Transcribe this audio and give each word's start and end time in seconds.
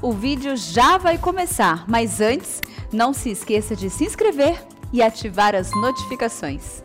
O 0.00 0.12
vídeo 0.12 0.56
já 0.56 0.96
vai 0.96 1.18
começar, 1.18 1.84
mas 1.88 2.20
antes, 2.20 2.62
não 2.92 3.12
se 3.12 3.30
esqueça 3.30 3.74
de 3.74 3.90
se 3.90 4.04
inscrever 4.04 4.62
e 4.92 5.02
ativar 5.02 5.56
as 5.56 5.72
notificações. 5.72 6.84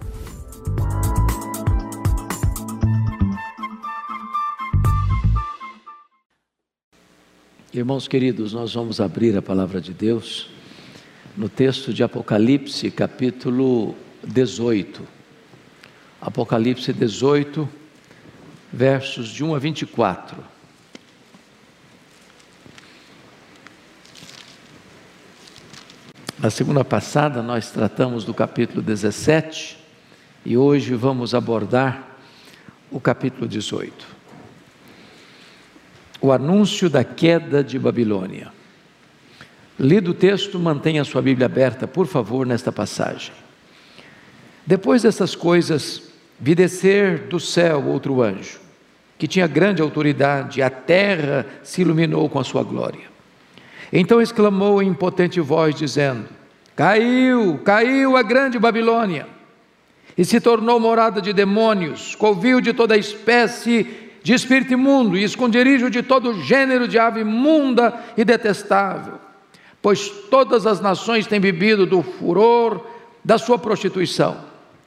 Irmãos 7.72 8.08
queridos, 8.08 8.52
nós 8.54 8.74
vamos 8.74 9.00
abrir 9.00 9.38
a 9.38 9.44
palavra 9.44 9.80
de 9.80 9.94
Deus 9.94 10.50
no 11.38 11.48
texto 11.48 11.94
de 11.94 12.04
Apocalipse, 12.04 12.90
capítulo 12.90 13.96
18. 14.24 15.04
Apocalipse 16.20 16.92
18, 16.92 17.70
versos 18.72 19.30
de 19.30 19.44
1 19.44 19.54
a 19.54 19.60
24. 19.60 20.53
Na 26.44 26.50
segunda 26.50 26.84
passada, 26.84 27.42
nós 27.42 27.72
tratamos 27.72 28.26
do 28.26 28.34
capítulo 28.34 28.82
17 28.82 29.78
e 30.46 30.58
hoje 30.58 30.94
vamos 30.94 31.34
abordar 31.34 32.18
o 32.92 33.00
capítulo 33.00 33.48
18. 33.48 34.06
O 36.20 36.34
anúncio 36.34 36.90
da 36.90 37.02
queda 37.02 37.64
de 37.64 37.80
Babilônia. 37.80 38.52
Lido 39.80 40.12
o 40.12 40.14
texto, 40.14 40.60
mantenha 40.60 41.06
sua 41.06 41.22
Bíblia 41.22 41.46
aberta, 41.46 41.88
por 41.88 42.08
favor, 42.08 42.46
nesta 42.46 42.74
passagem. 42.74 43.32
Depois 44.66 45.04
dessas 45.04 45.36
coisas, 45.36 46.12
vi 46.38 46.54
descer 46.54 47.20
do 47.20 47.40
céu 47.40 47.88
outro 47.88 48.22
anjo, 48.22 48.60
que 49.18 49.30
tinha 49.30 49.48
grande 49.48 49.82
autoridade, 49.82 50.62
a 50.62 50.70
terra 50.70 51.46
se 51.64 51.84
iluminou 51.84 52.28
com 52.28 52.38
a 52.38 52.44
sua 52.44 52.64
glória. 52.64 53.13
Então 53.96 54.20
exclamou 54.20 54.82
em 54.82 54.92
potente 54.92 55.40
voz, 55.40 55.76
dizendo: 55.76 56.26
Caiu, 56.76 57.60
caiu 57.64 58.18
a 58.18 58.24
grande 58.24 58.58
Babilônia, 58.58 59.28
e 60.18 60.26
se 60.26 60.42
tornou 60.42 60.80
morada 60.80 61.22
de 61.22 61.32
demônios, 61.32 62.16
covil 62.16 62.60
de 62.60 62.74
toda 62.74 62.98
espécie 62.98 63.86
de 64.24 64.34
espírito 64.34 64.74
imundo 64.74 65.16
e 65.16 65.24
esconderijo 65.24 65.92
de 65.92 66.02
todo 66.02 66.42
gênero 66.42 66.88
de 66.88 66.98
ave 66.98 67.20
imunda 67.20 67.94
e 68.18 68.26
detestável. 68.26 69.20
Pois 69.80 70.10
todas 70.10 70.66
as 70.66 70.82
nações 70.82 71.28
têm 71.28 71.40
bebido 71.40 71.86
do 71.86 72.02
furor 72.02 72.84
da 73.24 73.38
sua 73.38 73.60
prostituição. 73.60 74.38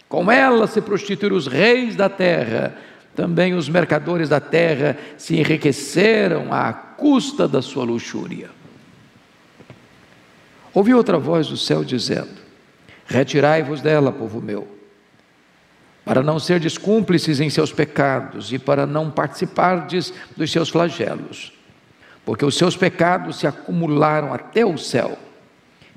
Com 0.09 0.33
ela 0.33 0.67
se 0.67 0.81
prostituíram 0.81 1.37
os 1.37 1.47
reis 1.47 1.95
da 1.95 2.09
terra, 2.09 2.77
também 3.15 3.55
os 3.55 3.69
mercadores 3.69 4.29
da 4.29 4.41
terra 4.41 4.98
se 5.17 5.37
enriqueceram 5.37 6.53
à 6.53 6.73
custa 6.73 7.47
da 7.47 7.63
sua 7.63 7.85
luxúria. 7.85 8.57
Ouvi 10.77 10.93
outra 10.93 11.19
voz 11.19 11.49
do 11.49 11.57
céu 11.57 11.83
dizendo: 11.83 12.37
Retirai-vos 13.07 13.81
dela, 13.81 14.13
povo 14.13 14.43
meu, 14.43 14.69
para 16.05 16.23
não 16.23 16.39
serdes 16.39 16.77
cúmplices 16.77 17.41
em 17.41 17.49
seus 17.49 17.73
pecados 17.73 18.53
e 18.53 18.59
para 18.59 18.87
não 18.87 19.11
participardes 19.11 20.13
dos 20.37 20.53
seus 20.53 20.69
flagelos, 20.69 21.51
porque 22.27 22.45
os 22.45 22.59
seus 22.59 22.77
pecados 22.77 23.39
se 23.39 23.47
acumularam 23.47 24.35
até 24.35 24.67
o 24.67 24.77
céu. 24.77 25.17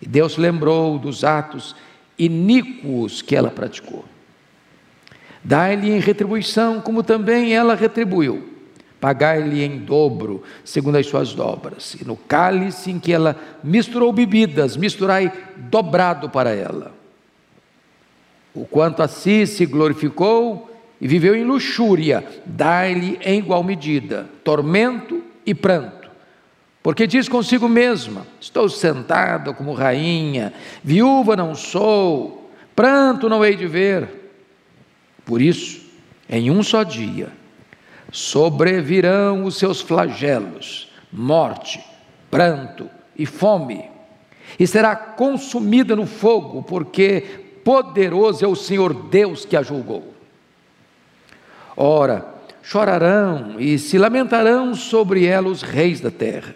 E 0.02 0.08
Deus 0.08 0.38
lembrou 0.38 0.98
dos 0.98 1.26
atos 1.26 1.76
iníquos 2.18 3.22
que 3.22 3.36
ela 3.36 3.52
praticou. 3.52 4.06
Dai-lhe 5.44 5.92
em 5.92 6.00
retribuição, 6.00 6.80
como 6.80 7.04
também 7.04 7.54
ela 7.54 7.76
retribuiu 7.76 8.59
pagai-lhe 9.00 9.64
em 9.64 9.78
dobro, 9.78 10.44
segundo 10.64 10.98
as 10.98 11.08
suas 11.08 11.34
dobras. 11.34 11.96
E 12.00 12.06
no 12.06 12.16
cálice 12.16 12.92
em 12.92 13.00
que 13.00 13.14
ela 13.14 13.36
misturou 13.64 14.12
bebidas, 14.12 14.76
misturai 14.76 15.32
dobrado 15.56 16.30
para 16.30 16.52
ela. 16.54 16.94
O 18.54 18.66
quanto 18.66 19.02
a 19.02 19.08
si 19.08 19.48
se 19.48 19.66
glorificou 19.66 20.70
e 21.00 21.08
viveu 21.08 21.36
em 21.36 21.46
luxúria, 21.46 22.26
dai-lhe 22.46 23.18
em 23.24 23.40
igual 23.40 23.64
medida 23.64 24.30
tormento 24.44 25.24
e 25.46 25.54
pranto. 25.56 26.10
Porque 26.84 27.08
diz 27.08 27.30
consigo 27.30 27.70
mesma: 27.70 28.26
Estou 28.40 28.68
sentada 28.68 29.54
como 29.54 29.74
rainha, 29.74 30.54
viúva 30.84 31.36
não 31.36 31.56
sou, 31.56 32.52
pranto 32.76 33.30
não 33.30 33.46
hei 33.46 33.56
de 33.56 33.68
ver. 33.68 34.10
Por 35.26 35.42
isso, 35.42 35.82
em 36.28 36.50
um 36.50 36.64
só 36.64 36.84
dia, 36.84 37.30
sobrevirão 38.12 39.44
os 39.46 39.58
seus 39.58 39.82
flagelos, 39.82 40.92
morte, 41.12 41.84
pranto 42.30 42.90
e 43.18 43.26
fome, 43.26 43.86
e 44.60 44.66
será 44.66 44.96
consumida 44.96 45.96
no 45.96 46.06
fogo, 46.06 46.64
porque 46.64 47.24
poderoso 47.64 48.44
é 48.44 48.48
o 48.48 48.56
Senhor 48.56 48.94
Deus 48.94 49.46
que 49.46 49.56
a 49.56 49.62
julgou. 49.62 50.14
Ora, 51.76 52.36
chorarão 52.62 53.56
e 53.60 53.78
se 53.78 53.98
lamentarão 53.98 54.74
sobre 54.74 55.26
ela 55.26 55.48
os 55.48 55.62
reis 55.62 56.02
da 56.02 56.12
terra, 56.12 56.56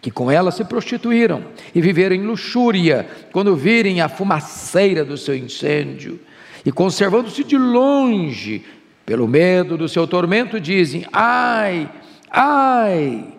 que 0.00 0.10
com 0.10 0.30
ela 0.30 0.50
se 0.50 0.64
prostituíram 0.64 1.44
e 1.74 1.80
viveram 1.80 2.16
em 2.16 2.22
luxúria, 2.22 3.06
quando 3.32 3.54
virem 3.54 4.00
a 4.00 4.08
fumaceira 4.08 5.04
do 5.04 5.16
seu 5.16 5.36
incêndio, 5.36 6.20
e 6.64 6.70
conservando-se 6.70 7.42
de 7.44 7.58
longe, 7.58 8.64
pelo 9.04 9.26
medo 9.26 9.76
do 9.76 9.88
seu 9.88 10.06
tormento, 10.06 10.60
dizem: 10.60 11.06
Ai, 11.12 11.88
ai, 12.30 13.34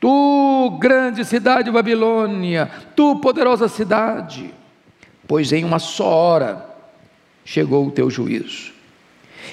tu, 0.00 0.76
grande 0.80 1.24
cidade 1.24 1.70
Babilônia, 1.70 2.70
tu, 2.96 3.16
poderosa 3.16 3.68
cidade, 3.68 4.52
pois 5.26 5.52
em 5.52 5.64
uma 5.64 5.78
só 5.78 6.08
hora 6.08 6.66
chegou 7.44 7.86
o 7.86 7.90
teu 7.90 8.10
juízo. 8.10 8.72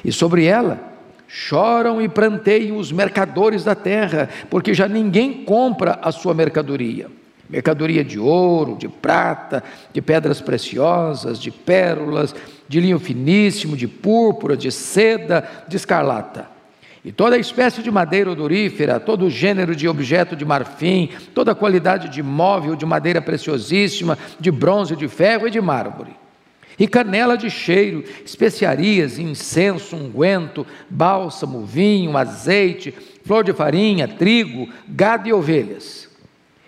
E 0.04 0.12
sobre 0.12 0.46
ela 0.46 0.80
choram 1.28 2.02
e 2.02 2.10
pranteiam 2.10 2.78
os 2.78 2.92
mercadores 2.92 3.64
da 3.64 3.76
terra, 3.76 4.30
porque 4.50 4.74
já 4.74 4.88
ninguém 4.88 5.46
compra 5.46 6.00
a 6.02 6.12
sua 6.12 6.34
mercadoria 6.34 7.10
mercadoria 7.52 8.02
de 8.04 8.18
ouro, 8.18 8.78
de 8.78 8.88
prata, 8.88 9.62
de 9.92 10.02
pedras 10.02 10.40
preciosas, 10.40 11.38
de 11.38 11.52
pérolas, 11.52 12.34
de 12.72 12.80
linho 12.80 13.00
finíssimo, 13.00 13.76
de 13.76 13.86
púrpura, 13.86 14.56
de 14.56 14.72
seda, 14.72 15.66
de 15.68 15.76
escarlata. 15.76 16.48
E 17.04 17.12
toda 17.12 17.38
espécie 17.38 17.84
de 17.84 17.92
madeira 17.92 18.32
odorífera, 18.32 18.98
todo 18.98 19.30
gênero 19.30 19.76
de 19.76 19.90
objeto 19.90 20.38
de 20.38 20.46
marfim, 20.46 21.10
toda 21.36 21.54
qualidade 21.54 22.08
de 22.08 22.24
móvel 22.24 22.78
de 22.78 22.86
madeira 22.86 23.22
preciosíssima, 23.22 24.18
de 24.40 24.50
bronze, 24.50 24.96
de 24.96 25.10
ferro 25.10 25.50
e 25.50 25.52
de 25.52 25.60
mármore. 25.60 26.16
E 26.80 26.88
canela 26.88 27.38
de 27.38 27.50
cheiro, 27.50 28.06
especiarias, 28.26 29.20
incenso, 29.20 29.98
unguento, 29.98 30.66
bálsamo, 30.90 31.66
vinho, 31.66 32.16
azeite, 32.16 32.94
flor 33.26 33.44
de 33.44 33.52
farinha, 33.52 34.08
trigo, 34.08 34.70
gado 34.88 35.28
e 35.28 35.34
ovelhas 35.34 36.10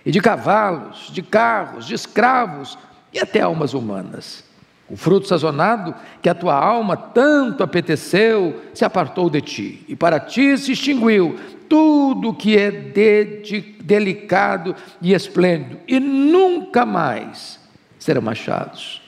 e 0.06 0.12
de 0.12 0.20
cavalos, 0.20 1.10
de 1.14 1.22
carros, 1.22 1.88
de 1.88 1.96
escravos 1.96 2.78
e 3.14 3.20
até 3.20 3.40
almas 3.40 3.74
humanas. 3.74 4.44
O 4.90 4.98
fruto 4.98 5.28
sazonado 5.28 5.96
que 6.22 6.30
a 6.30 6.36
tua 6.36 6.56
alma 6.56 6.96
tanto 6.98 7.64
apeteceu 7.64 8.62
se 8.74 8.84
apartou 8.84 9.30
de 9.30 9.42
ti, 9.42 9.86
e 9.88 9.96
para 9.96 10.20
ti 10.20 10.58
se 10.58 10.74
extinguiu 10.74 11.40
tudo 11.70 12.34
que 12.34 12.58
é 12.58 12.70
de, 12.70 13.42
de, 13.42 13.62
delicado 13.82 14.76
e 15.02 15.14
esplêndido, 15.14 15.80
e 15.88 16.00
nunca 16.00 16.86
mais 16.86 17.60
serão 17.98 18.30
achados. 18.30 19.02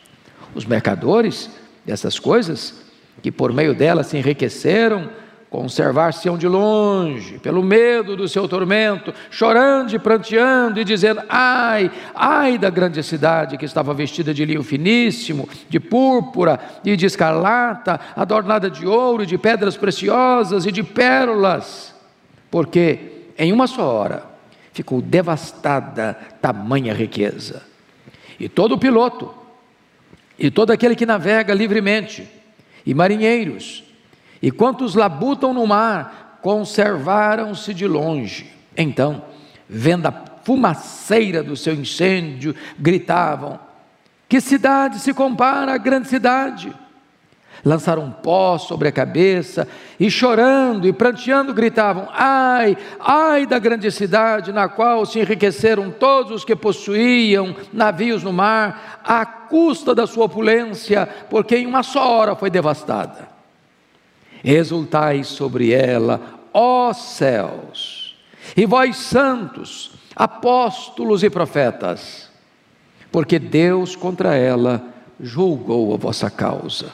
Os 0.55 0.65
mercadores 0.65 1.49
dessas 1.85 2.17
coisas, 2.17 2.81
que 3.21 3.31
por 3.31 3.51
meio 3.51 3.75
delas 3.75 4.07
se 4.07 4.17
enriqueceram, 4.17 5.09
conservar-se-ão 5.55 6.37
de 6.37 6.49
longe, 6.49 7.39
pelo 7.39 7.63
medo 7.63 8.17
do 8.17 8.27
seu 8.27 8.45
tormento, 8.45 9.13
chorando 9.29 9.93
e 9.93 9.97
pranteando 9.97 10.81
e 10.81 10.83
dizendo: 10.83 11.21
Ai, 11.29 11.89
ai 12.13 12.57
da 12.57 12.69
grande 12.69 13.01
cidade 13.01 13.57
que 13.57 13.63
estava 13.63 13.93
vestida 13.93 14.33
de 14.33 14.43
linho 14.43 14.63
finíssimo, 14.63 15.47
de 15.69 15.79
púrpura 15.79 16.59
e 16.83 16.97
de 16.97 17.05
escarlata, 17.05 18.01
adornada 18.17 18.69
de 18.69 18.85
ouro 18.85 19.23
e 19.23 19.25
de 19.25 19.37
pedras 19.37 19.77
preciosas 19.77 20.65
e 20.65 20.73
de 20.73 20.83
pérolas, 20.83 21.95
porque 22.51 23.29
em 23.37 23.53
uma 23.53 23.65
só 23.65 23.85
hora 23.85 24.23
ficou 24.73 25.01
devastada 25.01 26.17
tamanha 26.41 26.93
riqueza. 26.93 27.63
E 28.37 28.49
todo 28.49 28.77
piloto, 28.77 29.33
e 30.37 30.51
todo 30.51 30.71
aquele 30.71 30.97
que 30.97 31.05
navega 31.05 31.53
livremente, 31.53 32.27
e 32.85 32.93
marinheiros, 32.93 33.84
e 34.45 34.51
quantos 34.51 34.93
labutam 34.93 35.51
no 35.55 35.65
mar, 35.65 36.37
conservaram-se 36.39 37.73
de 37.73 37.87
longe. 37.87 38.53
Então, 38.77 39.23
vendo 39.67 40.05
a 40.05 40.13
fumaceira 40.43 41.41
do 41.41 41.57
seu 41.57 41.73
incêndio, 41.73 42.53
gritavam: 42.77 43.59
Que 44.29 44.39
cidade 44.39 44.99
se 44.99 45.15
compara 45.15 45.73
à 45.73 45.77
grande 45.79 46.07
cidade? 46.07 46.71
lançaram 47.63 48.11
pó 48.11 48.59
sobre 48.59 48.87
a 48.87 48.91
cabeça 48.91 49.67
e 49.99 50.11
chorando 50.11 50.87
e 50.87 50.93
pranteando 50.93 51.51
gritavam: 51.51 52.07
Ai, 52.13 52.77
ai 52.99 53.47
da 53.47 53.57
grande 53.57 53.89
cidade 53.89 54.53
na 54.53 54.69
qual 54.69 55.07
se 55.07 55.19
enriqueceram 55.19 55.89
todos 55.89 56.31
os 56.31 56.45
que 56.45 56.55
possuíam 56.55 57.55
navios 57.73 58.21
no 58.21 58.31
mar, 58.31 59.01
à 59.03 59.25
custa 59.25 59.95
da 59.95 60.05
sua 60.05 60.25
opulência, 60.25 61.09
porque 61.31 61.57
em 61.57 61.65
uma 61.65 61.81
só 61.81 62.07
hora 62.07 62.35
foi 62.35 62.51
devastada. 62.51 63.33
Exultai 64.45 65.23
sobre 65.23 65.73
ela, 65.73 66.39
ó 66.53 66.93
céus, 66.93 68.15
e 68.55 68.65
vós 68.65 68.95
santos, 68.97 69.91
apóstolos 70.15 71.23
e 71.23 71.29
profetas, 71.29 72.29
porque 73.11 73.39
Deus 73.39 73.95
contra 73.95 74.35
ela 74.35 74.85
julgou 75.19 75.93
a 75.93 75.97
vossa 75.97 76.29
causa. 76.29 76.93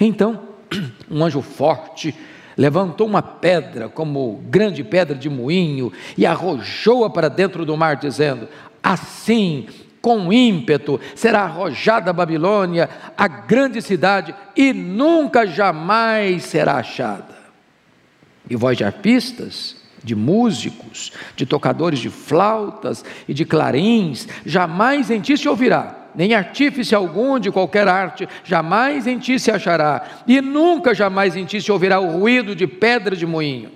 Então, 0.00 0.40
um 1.10 1.22
anjo 1.22 1.42
forte 1.42 2.14
levantou 2.56 3.06
uma 3.06 3.20
pedra, 3.20 3.88
como 3.88 4.42
grande 4.48 4.82
pedra 4.82 5.14
de 5.14 5.28
moinho, 5.28 5.92
e 6.16 6.24
arrojou-a 6.24 7.10
para 7.10 7.28
dentro 7.28 7.66
do 7.66 7.76
mar, 7.76 7.96
dizendo: 7.96 8.48
Assim, 8.82 9.66
com 10.06 10.32
ímpeto, 10.32 11.00
será 11.16 11.40
arrojada 11.40 12.10
a 12.10 12.12
Babilônia, 12.12 12.88
a 13.18 13.26
grande 13.26 13.82
cidade, 13.82 14.32
e 14.56 14.72
nunca 14.72 15.44
jamais 15.44 16.44
será 16.44 16.74
achada. 16.76 17.34
E 18.48 18.54
vós 18.54 18.78
de 18.78 18.84
arpistas, 18.84 19.74
de 20.04 20.14
músicos, 20.14 21.12
de 21.34 21.44
tocadores 21.44 21.98
de 21.98 22.08
flautas 22.08 23.04
e 23.26 23.34
de 23.34 23.44
clarins, 23.44 24.28
jamais 24.44 25.10
em 25.10 25.20
ti 25.20 25.36
se 25.36 25.48
ouvirá 25.48 26.04
nem 26.14 26.34
artífice 26.34 26.94
algum 26.94 27.38
de 27.38 27.50
qualquer 27.50 27.86
arte, 27.88 28.26
jamais 28.42 29.06
em 29.06 29.18
ti 29.18 29.38
se 29.38 29.50
achará, 29.50 30.22
e 30.26 30.40
nunca 30.40 30.94
jamais 30.94 31.36
em 31.36 31.44
ti 31.44 31.60
se 31.60 31.70
ouvirá 31.70 32.00
o 32.00 32.20
ruído 32.20 32.56
de 32.56 32.66
pedra 32.66 33.14
de 33.14 33.26
moinho. 33.26 33.70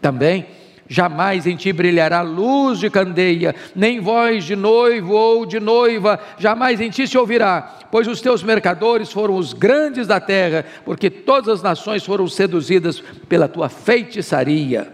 Também, 0.00 0.44
jamais 0.88 1.46
em 1.46 1.56
ti 1.56 1.72
brilhará 1.72 2.22
luz 2.22 2.78
de 2.78 2.90
candeia, 2.90 3.54
nem 3.74 4.00
voz 4.00 4.44
de 4.44 4.54
noivo 4.54 5.14
ou 5.14 5.46
de 5.46 5.58
noiva, 5.58 6.20
jamais 6.38 6.80
em 6.80 6.90
ti 6.90 7.06
se 7.06 7.16
ouvirá, 7.16 7.78
pois 7.90 8.06
os 8.06 8.20
teus 8.20 8.42
mercadores 8.42 9.10
foram 9.10 9.36
os 9.36 9.52
grandes 9.52 10.06
da 10.06 10.20
terra, 10.20 10.64
porque 10.84 11.08
todas 11.08 11.48
as 11.48 11.62
nações 11.62 12.04
foram 12.04 12.28
seduzidas 12.28 13.00
pela 13.28 13.48
tua 13.48 13.68
feitiçaria, 13.68 14.92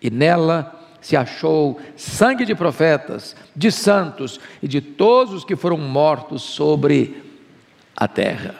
e 0.00 0.10
nela 0.10 0.80
se 1.00 1.16
achou 1.16 1.80
sangue 1.96 2.44
de 2.44 2.54
profetas, 2.54 3.34
de 3.54 3.72
santos 3.72 4.38
e 4.62 4.68
de 4.68 4.80
todos 4.80 5.34
os 5.34 5.44
que 5.44 5.56
foram 5.56 5.76
mortos 5.76 6.42
sobre 6.42 7.22
a 7.96 8.06
terra. 8.06 8.54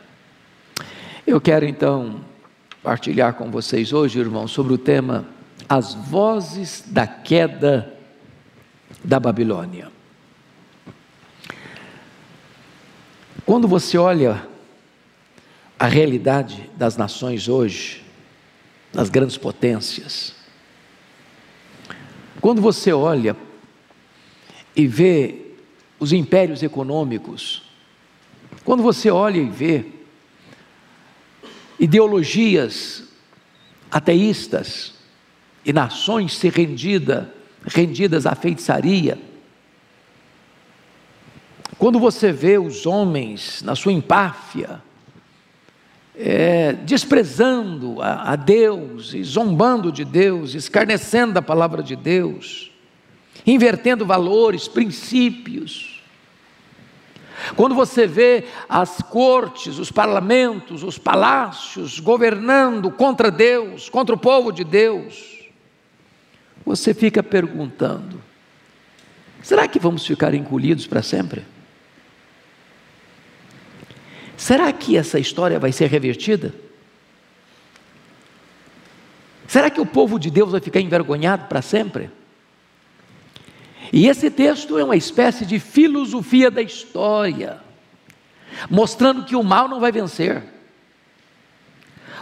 Eu 1.24 1.40
quero 1.40 1.64
então 1.64 2.16
partilhar 2.82 3.34
com 3.34 3.48
vocês 3.48 3.92
hoje, 3.92 4.18
irmãos, 4.18 4.50
sobre 4.50 4.72
o 4.72 4.78
tema 4.78 5.24
As 5.68 5.94
Vozes 5.94 6.84
da 6.86 7.06
Queda 7.06 7.92
da 9.04 9.18
Babilônia. 9.18 9.90
Quando 13.44 13.66
você 13.66 13.98
olha 13.98 14.46
a 15.78 15.86
realidade 15.86 16.70
das 16.76 16.96
nações 16.96 17.48
hoje, 17.48 18.04
das 18.92 19.08
grandes 19.08 19.36
potências, 19.36 20.34
quando 22.40 22.60
você 22.60 22.92
olha 22.92 23.36
e 24.76 24.86
vê 24.86 25.54
os 25.98 26.12
impérios 26.12 26.62
econômicos, 26.62 27.62
quando 28.64 28.82
você 28.82 29.10
olha 29.10 29.38
e 29.38 29.48
vê 29.48 29.86
ideologias 31.78 33.04
ateístas 33.90 34.94
e 35.64 35.72
nações 35.72 36.36
se 36.36 36.48
rendida, 36.48 37.32
rendidas 37.66 38.26
à 38.26 38.34
feitiçaria, 38.34 39.18
quando 41.78 41.98
você 41.98 42.30
vê 42.30 42.58
os 42.58 42.86
homens 42.86 43.60
na 43.62 43.74
sua 43.74 43.92
empáfia, 43.92 44.80
é, 46.16 46.74
desprezando 46.74 48.00
a, 48.00 48.32
a 48.32 48.36
Deus 48.36 49.14
e 49.14 49.24
zombando 49.24 49.90
de 49.90 50.04
Deus, 50.04 50.54
escarnecendo 50.54 51.38
a 51.38 51.42
palavra 51.42 51.82
de 51.82 51.96
Deus, 51.96 52.70
invertendo 53.46 54.06
valores, 54.06 54.68
princípios. 54.68 56.00
Quando 57.56 57.74
você 57.74 58.06
vê 58.06 58.44
as 58.68 58.98
cortes, 59.02 59.78
os 59.78 59.90
parlamentos, 59.90 60.84
os 60.84 60.98
palácios 60.98 61.98
governando 61.98 62.90
contra 62.90 63.30
Deus, 63.30 63.88
contra 63.88 64.14
o 64.14 64.18
povo 64.18 64.52
de 64.52 64.62
Deus, 64.62 65.31
você 66.64 66.94
fica 66.94 67.22
perguntando: 67.22 68.22
será 69.42 69.66
que 69.66 69.78
vamos 69.78 70.06
ficar 70.06 70.34
encolhidos 70.34 70.86
para 70.86 71.02
sempre? 71.02 71.44
Será 74.36 74.72
que 74.72 74.96
essa 74.96 75.18
história 75.18 75.58
vai 75.58 75.72
ser 75.72 75.88
revertida? 75.88 76.54
Será 79.46 79.70
que 79.70 79.80
o 79.80 79.86
povo 79.86 80.18
de 80.18 80.30
Deus 80.30 80.50
vai 80.50 80.60
ficar 80.60 80.80
envergonhado 80.80 81.46
para 81.46 81.60
sempre? 81.60 82.10
E 83.92 84.08
esse 84.08 84.30
texto 84.30 84.78
é 84.78 84.84
uma 84.84 84.96
espécie 84.96 85.44
de 85.44 85.58
filosofia 85.58 86.50
da 86.50 86.62
história, 86.62 87.60
mostrando 88.70 89.24
que 89.24 89.36
o 89.36 89.42
mal 89.42 89.68
não 89.68 89.78
vai 89.78 89.92
vencer, 89.92 90.42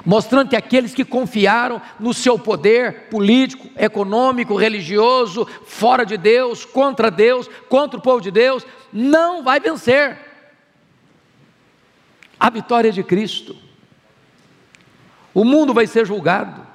mostrando 0.04 0.48
que 0.48 0.56
aqueles 0.56 0.94
que 0.94 1.04
confiaram 1.04 1.80
no 1.98 2.14
seu 2.14 2.38
poder 2.38 3.08
político, 3.10 3.68
econômico, 3.76 4.56
religioso, 4.56 5.46
fora 5.64 6.04
de 6.04 6.16
Deus, 6.16 6.64
contra 6.64 7.10
Deus, 7.10 7.48
contra 7.68 7.98
o 7.98 8.02
povo 8.02 8.20
de 8.20 8.30
Deus, 8.30 8.66
não 8.92 9.42
vai 9.42 9.60
vencer 9.60 10.18
a 12.38 12.48
vitória 12.48 12.90
de 12.90 13.02
Cristo. 13.02 13.56
O 15.34 15.44
mundo 15.44 15.74
vai 15.74 15.86
ser 15.86 16.06
julgado. 16.06 16.66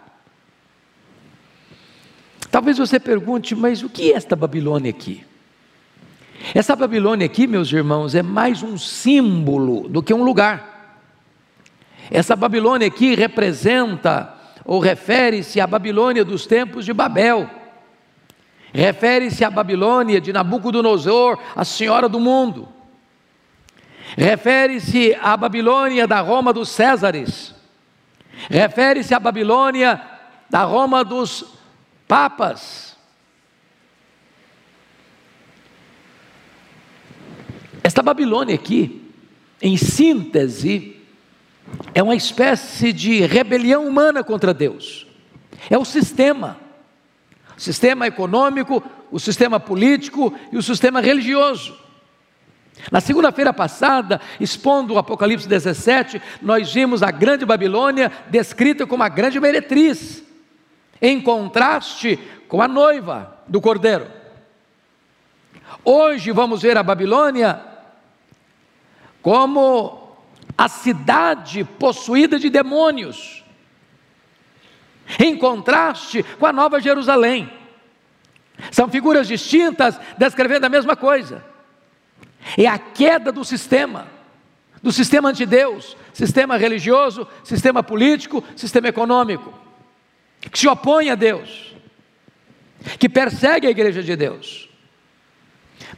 Talvez 2.51 2.77
você 2.77 2.99
pergunte, 2.99 3.53
mas 3.53 3.83
o 3.83 3.89
que 3.89 4.13
é 4.13 4.15
esta 4.15 4.35
Babilônia 4.35 4.89
aqui? 4.89 5.25
Essa 6.53 6.75
Babilônia 6.75 7.25
aqui, 7.25 7.47
meus 7.47 7.71
irmãos, 7.71 8.13
é 8.15 8.21
mais 8.21 8.61
um 8.61 8.77
símbolo 8.77 9.89
do 9.89 10.01
que 10.03 10.13
um 10.13 10.23
lugar. 10.23 10.74
Essa 12.11 12.35
Babilônia 12.35 12.87
aqui 12.87 13.15
representa 13.15 14.33
ou 14.63 14.79
refere-se 14.79 15.61
à 15.61 15.67
Babilônia 15.67 16.25
dos 16.25 16.45
tempos 16.45 16.85
de 16.85 16.93
Babel. 16.93 17.49
Refere-se 18.73 19.43
à 19.45 19.49
Babilônia 19.49 20.19
de 20.19 20.33
Nabucodonosor, 20.33 21.39
a 21.55 21.63
senhora 21.63 22.09
do 22.09 22.19
mundo. 22.19 22.67
Refere-se 24.17 25.15
à 25.21 25.37
Babilônia 25.37 26.07
da 26.07 26.19
Roma 26.19 26.51
dos 26.51 26.69
Césares. 26.69 27.55
Refere-se 28.49 29.13
à 29.13 29.19
Babilônia 29.19 30.01
da 30.49 30.63
Roma 30.63 31.03
dos 31.03 31.57
papas. 32.07 32.95
Esta 37.83 38.01
Babilônia 38.01 38.55
aqui, 38.55 39.11
em 39.61 39.77
síntese, 39.77 40.95
é 41.95 42.03
uma 42.03 42.13
espécie 42.13 42.91
de 42.91 43.21
rebelião 43.21 43.87
humana 43.87 44.21
contra 44.21 44.53
Deus. 44.53 45.07
É 45.69 45.77
o 45.77 45.85
sistema, 45.85 46.57
o 47.57 47.61
sistema 47.61 48.05
econômico, 48.05 48.83
o 49.09 49.17
sistema 49.17 49.61
político 49.61 50.37
e 50.51 50.57
o 50.57 50.61
sistema 50.61 50.99
religioso. 50.99 51.73
Na 52.91 52.99
segunda-feira 52.99 53.53
passada, 53.53 54.19
expondo 54.41 54.93
o 54.93 54.97
Apocalipse 54.97 55.47
17, 55.47 56.21
nós 56.41 56.73
vimos 56.73 57.01
a 57.01 57.09
grande 57.09 57.45
Babilônia 57.45 58.11
descrita 58.27 58.85
como 58.85 59.01
a 59.01 59.07
grande 59.07 59.39
meretriz, 59.39 60.21
em 61.01 61.21
contraste 61.21 62.19
com 62.49 62.61
a 62.61 62.67
noiva 62.67 63.37
do 63.47 63.61
cordeiro. 63.61 64.05
Hoje 65.83 66.33
vamos 66.33 66.61
ver 66.61 66.77
a 66.77 66.83
Babilônia 66.83 67.61
como 69.21 70.04
a 70.57 70.67
cidade 70.67 71.63
possuída 71.63 72.39
de 72.39 72.49
demônios, 72.49 73.43
em 75.19 75.37
contraste 75.37 76.23
com 76.39 76.45
a 76.45 76.53
Nova 76.53 76.79
Jerusalém. 76.79 77.51
São 78.71 78.89
figuras 78.89 79.27
distintas 79.27 79.99
descrevendo 80.17 80.65
a 80.65 80.69
mesma 80.69 80.95
coisa. 80.95 81.43
É 82.57 82.67
a 82.67 82.77
queda 82.77 83.31
do 83.31 83.43
sistema, 83.43 84.07
do 84.81 84.91
sistema 84.91 85.29
anti-Deus, 85.29 85.97
sistema 86.13 86.57
religioso, 86.57 87.27
sistema 87.43 87.83
político, 87.83 88.43
sistema 88.55 88.87
econômico, 88.87 89.53
que 90.51 90.59
se 90.59 90.67
opõe 90.67 91.09
a 91.09 91.15
Deus, 91.15 91.75
que 92.99 93.09
persegue 93.09 93.67
a 93.67 93.71
igreja 93.71 94.01
de 94.01 94.15
Deus. 94.15 94.69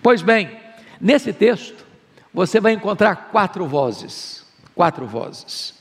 Pois 0.02 0.22
bem, 0.22 0.58
nesse 1.00 1.34
texto, 1.34 1.86
você 2.34 2.60
vai 2.60 2.74
encontrar 2.74 3.30
quatro 3.32 3.66
vozes, 3.66 4.37
quatro 4.78 5.08
vozes. 5.08 5.74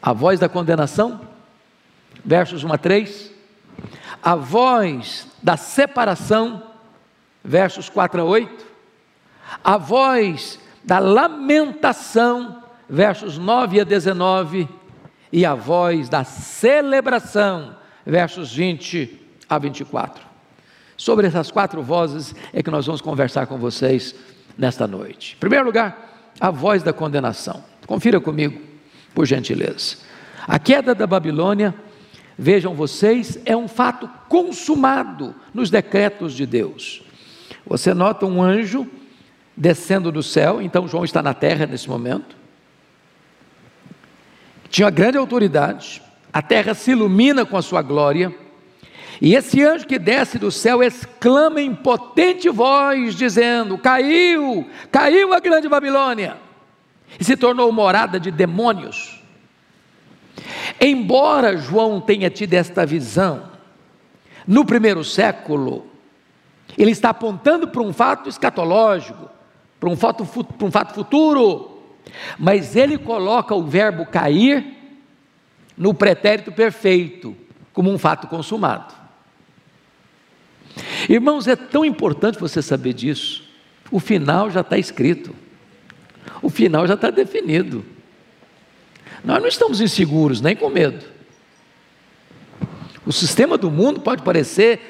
A 0.00 0.12
voz 0.12 0.38
da 0.38 0.48
condenação, 0.48 1.20
versos 2.24 2.62
1 2.62 2.72
a 2.72 2.78
3. 2.78 3.32
A 4.22 4.36
voz 4.36 5.26
da 5.42 5.56
separação, 5.56 6.62
versos 7.42 7.90
4 7.90 8.22
a 8.22 8.24
8. 8.24 8.64
A 9.62 9.76
voz 9.76 10.60
da 10.84 11.00
lamentação, 11.00 12.62
versos 12.88 13.36
9 13.36 13.80
a 13.80 13.84
19. 13.84 14.68
E 15.32 15.44
a 15.44 15.54
voz 15.54 16.08
da 16.08 16.22
celebração, 16.22 17.76
versos 18.06 18.54
20 18.54 19.20
a 19.50 19.58
24. 19.58 20.24
Sobre 20.96 21.26
essas 21.26 21.50
quatro 21.50 21.82
vozes 21.82 22.32
é 22.52 22.62
que 22.62 22.70
nós 22.70 22.86
vamos 22.86 23.00
conversar 23.00 23.48
com 23.48 23.58
vocês 23.58 24.14
nesta 24.56 24.86
noite. 24.86 25.34
Em 25.34 25.40
primeiro 25.40 25.66
lugar, 25.66 26.32
a 26.40 26.50
voz 26.52 26.84
da 26.84 26.92
condenação. 26.92 27.73
Confira 27.86 28.20
comigo, 28.20 28.60
por 29.14 29.26
gentileza. 29.26 29.96
A 30.46 30.58
queda 30.58 30.94
da 30.94 31.06
Babilônia, 31.06 31.74
vejam 32.38 32.74
vocês, 32.74 33.38
é 33.44 33.56
um 33.56 33.68
fato 33.68 34.08
consumado 34.28 35.34
nos 35.52 35.70
decretos 35.70 36.34
de 36.34 36.46
Deus. 36.46 37.02
Você 37.66 37.94
nota 37.94 38.26
um 38.26 38.42
anjo 38.42 38.86
descendo 39.56 40.10
do 40.10 40.22
céu, 40.22 40.60
então 40.60 40.88
João 40.88 41.04
está 41.04 41.22
na 41.22 41.32
terra 41.32 41.66
nesse 41.66 41.88
momento. 41.88 42.36
Tinha 44.68 44.90
grande 44.90 45.16
autoridade, 45.16 46.02
a 46.32 46.42
terra 46.42 46.74
se 46.74 46.90
ilumina 46.90 47.46
com 47.46 47.56
a 47.56 47.62
sua 47.62 47.80
glória. 47.80 48.34
E 49.20 49.34
esse 49.36 49.62
anjo 49.62 49.86
que 49.86 49.98
desce 49.98 50.38
do 50.38 50.50
céu 50.50 50.82
exclama 50.82 51.60
em 51.60 51.72
potente 51.72 52.50
voz, 52.50 53.14
dizendo: 53.14 53.78
Caiu, 53.78 54.68
caiu 54.90 55.32
a 55.32 55.38
grande 55.38 55.68
Babilônia, 55.68 56.36
e 57.18 57.24
se 57.24 57.36
tornou 57.36 57.70
morada 57.72 58.18
de 58.18 58.30
demônios. 58.30 59.22
Embora 60.80 61.56
João 61.56 62.00
tenha 62.00 62.28
tido 62.30 62.54
esta 62.54 62.84
visão, 62.84 63.50
no 64.46 64.64
primeiro 64.64 65.04
século, 65.04 65.86
ele 66.76 66.90
está 66.90 67.10
apontando 67.10 67.68
para 67.68 67.82
um 67.82 67.92
fato 67.92 68.28
escatológico, 68.28 69.30
para 69.78 69.88
um 69.88 69.96
fato, 69.96 70.24
para 70.26 70.66
um 70.66 70.70
fato 70.70 70.94
futuro, 70.94 71.82
mas 72.38 72.76
ele 72.76 72.98
coloca 72.98 73.54
o 73.54 73.64
verbo 73.64 74.06
cair 74.06 74.74
no 75.76 75.94
pretérito 75.94 76.52
perfeito, 76.52 77.36
como 77.72 77.90
um 77.90 77.98
fato 77.98 78.26
consumado. 78.28 78.94
Irmãos, 81.08 81.46
é 81.46 81.56
tão 81.56 81.84
importante 81.84 82.38
você 82.38 82.62
saber 82.62 82.92
disso. 82.92 83.44
O 83.90 84.00
final 84.00 84.50
já 84.50 84.60
está 84.60 84.78
escrito, 84.78 85.34
o 86.42 86.48
final 86.48 86.86
já 86.86 86.94
está 86.94 87.10
definido. 87.10 87.84
Nós 89.24 89.40
não 89.40 89.48
estamos 89.48 89.80
inseguros, 89.80 90.40
nem 90.40 90.54
com 90.54 90.68
medo. 90.68 91.04
O 93.06 93.12
sistema 93.12 93.56
do 93.56 93.70
mundo 93.70 94.00
pode 94.00 94.22
parecer 94.22 94.80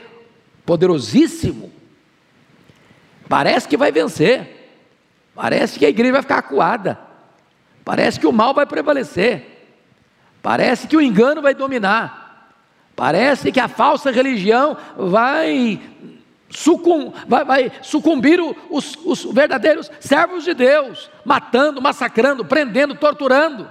poderosíssimo, 0.65 1.71
parece 3.29 3.69
que 3.69 3.77
vai 3.77 3.93
vencer, 3.93 4.71
parece 5.35 5.79
que 5.79 5.85
a 5.85 5.91
igreja 5.91 6.13
vai 6.13 6.23
ficar 6.23 6.39
acuada, 6.39 6.99
parece 7.85 8.19
que 8.19 8.27
o 8.27 8.33
mal 8.33 8.55
vai 8.55 8.65
prevalecer, 8.65 9.67
parece 10.41 10.87
que 10.87 10.97
o 10.97 11.03
engano 11.03 11.43
vai 11.43 11.55
dominar. 11.55 12.25
Parece 12.97 13.51
que 13.51 13.59
a 13.59 13.67
falsa 13.67 14.11
religião 14.11 14.77
vai, 14.97 15.81
sucum, 16.55 17.13
vai, 17.27 17.45
vai 17.45 17.73
sucumbir 17.83 18.41
os, 18.71 18.97
os 19.05 19.25
verdadeiros 19.25 19.91
servos 20.01 20.45
de 20.45 20.55
Deus, 20.55 21.11
matando, 21.25 21.83
massacrando, 21.83 22.45
prendendo, 22.45 22.95
torturando. 22.95 23.69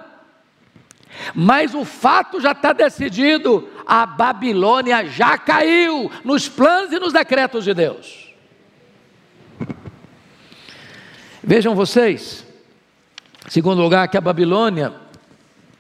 Mas 1.34 1.74
o 1.74 1.86
fato 1.86 2.42
já 2.42 2.52
está 2.52 2.74
decidido: 2.74 3.70
a 3.88 4.06
Babilônia 4.06 5.06
já 5.06 5.38
caiu 5.38 6.12
nos 6.24 6.50
planos 6.50 6.92
e 6.92 7.00
nos 7.00 7.14
decretos 7.14 7.64
de 7.64 7.74
Deus. 7.74 8.34
Vejam 11.42 11.76
vocês, 11.76 12.46
segundo 13.50 13.82
lugar, 13.82 14.08
que 14.08 14.18
a 14.18 14.22
Babilônia, 14.22 14.94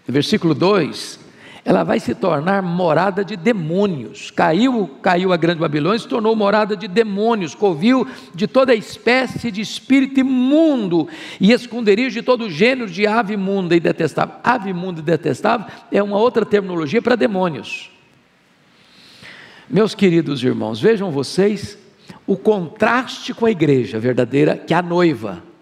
versículo 0.07 0.53
2, 0.53 1.19
ela 1.65 1.83
vai 1.83 1.99
se 1.99 2.13
tornar 2.13 2.61
morada 2.61 3.23
de 3.23 3.37
demônios. 3.37 4.29
Caiu, 4.31 4.89
caiu 5.01 5.31
a 5.31 5.37
grande 5.37 5.61
Babilônia, 5.61 5.99
se 5.99 6.07
tornou 6.07 6.35
morada 6.35 6.75
de 6.75 6.87
demônios, 6.89 7.55
covil 7.55 8.05
de 8.35 8.47
toda 8.47 8.75
espécie 8.75 9.49
de 9.49 9.61
espírito 9.61 10.19
imundo 10.19 11.07
e 11.39 11.53
esconderijo 11.53 12.15
de 12.15 12.21
todo 12.21 12.49
gênero 12.49 12.89
de 12.89 13.07
ave 13.07 13.35
imunda 13.35 13.75
e 13.75 13.79
detestável. 13.79 14.35
Ave 14.43 14.71
imunda 14.71 14.99
e 14.99 15.03
detestável 15.03 15.67
é 15.89 16.03
uma 16.03 16.17
outra 16.17 16.45
terminologia 16.45 17.01
para 17.01 17.15
demônios. 17.15 17.89
Meus 19.69 19.95
queridos 19.95 20.43
irmãos, 20.43 20.81
vejam 20.81 21.11
vocês 21.11 21.77
o 22.27 22.35
contraste 22.35 23.33
com 23.33 23.45
a 23.45 23.51
igreja 23.51 23.99
verdadeira, 23.99 24.57
que 24.57 24.73
é 24.73 24.77
a 24.77 24.81
noiva. 24.81 25.52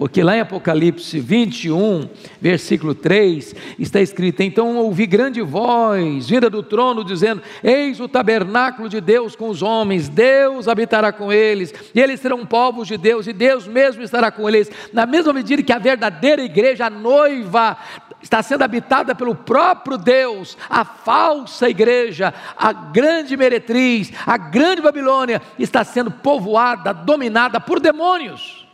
Porque 0.00 0.22
lá 0.22 0.34
em 0.34 0.40
Apocalipse 0.40 1.20
21, 1.20 2.08
versículo 2.40 2.94
3, 2.94 3.54
está 3.78 4.00
escrito: 4.00 4.42
Então 4.42 4.78
ouvi 4.78 5.04
grande 5.04 5.42
voz 5.42 6.26
vinda 6.26 6.48
do 6.48 6.62
trono, 6.62 7.04
dizendo: 7.04 7.42
Eis 7.62 8.00
o 8.00 8.08
tabernáculo 8.08 8.88
de 8.88 8.98
Deus 8.98 9.36
com 9.36 9.50
os 9.50 9.60
homens, 9.60 10.08
Deus 10.08 10.68
habitará 10.68 11.12
com 11.12 11.30
eles, 11.30 11.74
e 11.94 12.00
eles 12.00 12.18
serão 12.18 12.46
povos 12.46 12.88
de 12.88 12.96
Deus, 12.96 13.26
e 13.26 13.34
Deus 13.34 13.68
mesmo 13.68 14.02
estará 14.02 14.30
com 14.30 14.48
eles. 14.48 14.70
Na 14.90 15.04
mesma 15.04 15.34
medida 15.34 15.62
que 15.62 15.70
a 15.70 15.78
verdadeira 15.78 16.42
igreja, 16.42 16.86
a 16.86 16.90
noiva, 16.90 17.76
está 18.22 18.42
sendo 18.42 18.64
habitada 18.64 19.14
pelo 19.14 19.34
próprio 19.34 19.98
Deus, 19.98 20.56
a 20.70 20.82
falsa 20.82 21.68
igreja, 21.68 22.32
a 22.56 22.72
grande 22.72 23.36
meretriz, 23.36 24.10
a 24.26 24.38
grande 24.38 24.80
Babilônia, 24.80 25.42
está 25.58 25.84
sendo 25.84 26.10
povoada, 26.10 26.94
dominada 26.94 27.60
por 27.60 27.78
demônios. 27.78 28.69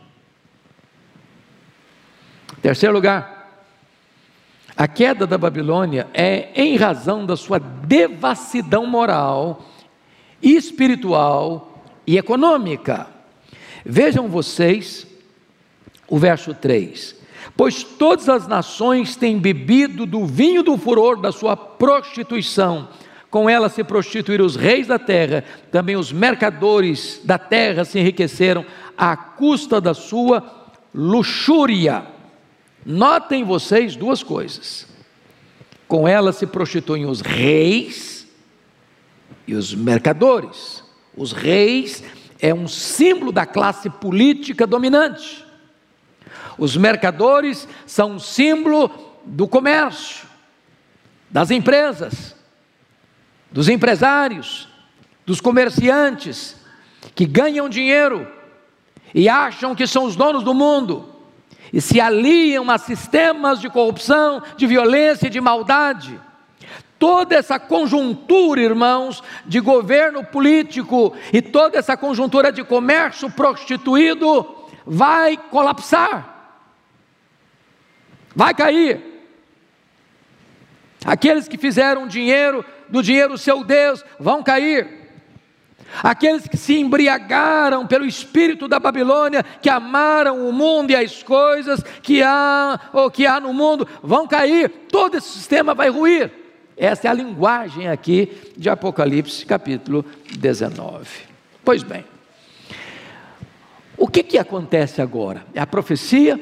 Terceiro 2.67 2.97
lugar, 2.97 3.63
a 4.77 4.89
queda 4.89 5.25
da 5.25 5.39
Babilônia 5.39 6.09
é 6.13 6.51
em 6.57 6.75
razão 6.75 7.25
da 7.25 7.37
sua 7.37 7.61
devassidão 7.61 8.85
moral, 8.89 9.65
espiritual 10.43 11.85
e 12.05 12.19
econômica. 12.19 13.07
Vejam 13.85 14.27
vocês 14.27 15.07
o 16.09 16.19
verso 16.19 16.55
3: 16.55 17.15
Pois 17.57 17.85
todas 17.85 18.29
as 18.29 18.49
nações 18.49 19.15
têm 19.15 19.39
bebido 19.39 20.05
do 20.05 20.27
vinho 20.27 20.65
do 20.65 20.77
furor 20.77 21.21
da 21.21 21.31
sua 21.31 21.57
prostituição, 21.57 22.89
com 23.31 23.49
ela 23.49 23.69
se 23.69 23.85
prostituíram 23.85 24.45
os 24.45 24.57
reis 24.57 24.89
da 24.89 24.99
terra, 24.99 25.45
também 25.71 25.95
os 25.95 26.11
mercadores 26.11 27.21
da 27.23 27.39
terra 27.39 27.85
se 27.85 28.01
enriqueceram 28.01 28.67
à 28.99 29.17
custa 29.17 29.81
da 29.81 29.95
sua 29.95 30.43
luxúria. 30.93 32.16
Notem 32.88 33.43
vocês 33.43 33.97
duas 33.97 34.23
coisas. 34.23 34.87
Com 35.88 36.07
ela 36.07 36.33
se 36.33 36.47
prostituem 36.47 37.05
os 37.05 37.21
reis 37.21 38.28
e 39.45 39.55
os 39.55 39.75
mercadores. 39.75 40.85
Os 41.16 41.33
reis 41.33 42.05
é 42.38 42.55
um 42.55 42.69
símbolo 42.69 43.33
da 43.33 43.45
classe 43.45 43.90
política 43.90 44.69
dominante. 44.69 45.45
Os 46.57 46.76
mercadores 46.76 47.66
são 47.87 48.12
um 48.12 48.19
símbolo 48.21 48.88
do 49.25 49.49
comércio, 49.49 50.28
das 51.28 51.50
empresas, 51.50 52.37
dos 53.50 53.69
empresários, 53.69 54.69
dos 55.26 55.40
comerciantes 55.40 56.55
que 57.16 57.26
ganham 57.26 57.69
dinheiro 57.69 58.28
e 59.12 59.28
acham 59.28 59.75
que 59.75 59.88
são 59.88 60.05
os 60.05 60.14
donos 60.14 60.45
do 60.45 60.55
mundo 60.55 61.16
e 61.73 61.81
se 61.81 62.01
aliam 62.01 62.71
a 62.71 62.79
sistemas 62.79 63.61
de 63.61 63.69
corrupção, 63.69 64.43
de 64.57 64.67
violência 64.67 65.27
e 65.27 65.31
de 65.31 65.41
maldade. 65.41 66.21
Toda 66.99 67.35
essa 67.35 67.59
conjuntura, 67.59 68.61
irmãos, 68.61 69.23
de 69.45 69.61
governo 69.61 70.25
político 70.25 71.15
e 71.33 71.43
toda 71.43 71.79
essa 71.79 71.97
conjuntura 71.97 72.51
de 72.51 72.65
comércio 72.65 73.31
prostituído 73.31 74.47
vai 74.87 75.37
colapsar, 75.37 76.55
vai 78.35 78.55
cair. 78.55 79.17
Aqueles 81.05 81.47
que 81.47 81.59
fizeram 81.59 82.07
dinheiro 82.07 82.65
do 82.89 83.03
dinheiro 83.03 83.37
seu 83.37 83.63
Deus 83.63 84.05
vão 84.19 84.43
cair. 84.43 85.06
Aqueles 86.03 86.47
que 86.47 86.57
se 86.57 86.79
embriagaram 86.79 87.87
pelo 87.87 88.05
espírito 88.05 88.69
da 88.69 88.79
Babilônia, 88.79 89.43
que 89.62 89.69
amaram 89.69 90.49
o 90.49 90.53
mundo 90.53 90.91
e 90.91 90.97
as 90.97 91.23
coisas 91.23 91.83
que 92.03 92.23
há 92.23 92.79
ou 92.93 93.11
que 93.11 93.26
há 93.26 93.41
no 93.41 93.53
mundo, 93.53 93.87
vão 94.03 94.26
cair, 94.26 94.69
todo 94.91 95.17
esse 95.17 95.29
sistema 95.29 95.75
vai 95.75 95.88
ruir. 95.88 96.31
Essa 96.76 97.09
é 97.09 97.11
a 97.11 97.15
linguagem 97.15 97.88
aqui 97.88 98.53
de 98.57 98.69
Apocalipse, 98.69 99.47
capítulo 99.47 100.05
19. 100.38 101.09
Pois 101.65 101.83
bem, 101.83 102.05
o 103.97 104.07
que, 104.07 104.23
que 104.23 104.37
acontece 104.37 105.00
agora? 105.00 105.47
É 105.55 105.61
a 105.61 105.67
profecia 105.67 106.38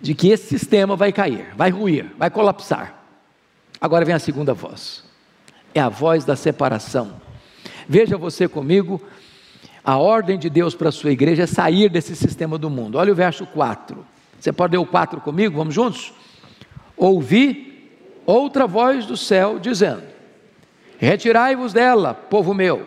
de 0.00 0.14
que 0.14 0.28
esse 0.28 0.48
sistema 0.48 0.96
vai 0.96 1.12
cair, 1.12 1.54
vai 1.56 1.70
ruir, 1.70 2.12
vai 2.18 2.30
colapsar. 2.30 2.94
Agora 3.80 4.04
vem 4.04 4.14
a 4.14 4.18
segunda 4.18 4.52
voz. 4.52 5.04
É 5.72 5.80
a 5.80 5.88
voz 5.88 6.24
da 6.24 6.34
separação. 6.34 7.20
Veja 7.88 8.18
você 8.18 8.46
comigo, 8.46 9.00
a 9.82 9.96
ordem 9.96 10.38
de 10.38 10.50
Deus 10.50 10.74
para 10.74 10.90
a 10.90 10.92
sua 10.92 11.10
igreja 11.10 11.44
é 11.44 11.46
sair 11.46 11.88
desse 11.88 12.14
sistema 12.14 12.58
do 12.58 12.68
mundo. 12.68 12.98
Olha 12.98 13.12
o 13.12 13.16
verso 13.16 13.46
4. 13.46 14.04
Você 14.38 14.52
pode 14.52 14.72
ler 14.72 14.78
o 14.78 14.86
4 14.86 15.20
comigo? 15.20 15.56
Vamos 15.56 15.74
juntos? 15.74 16.12
Ouvi 16.96 17.90
outra 18.26 18.66
voz 18.66 19.06
do 19.06 19.16
céu 19.16 19.58
dizendo: 19.58 20.02
Retirai-vos 20.98 21.72
dela, 21.72 22.12
povo 22.12 22.52
meu, 22.52 22.86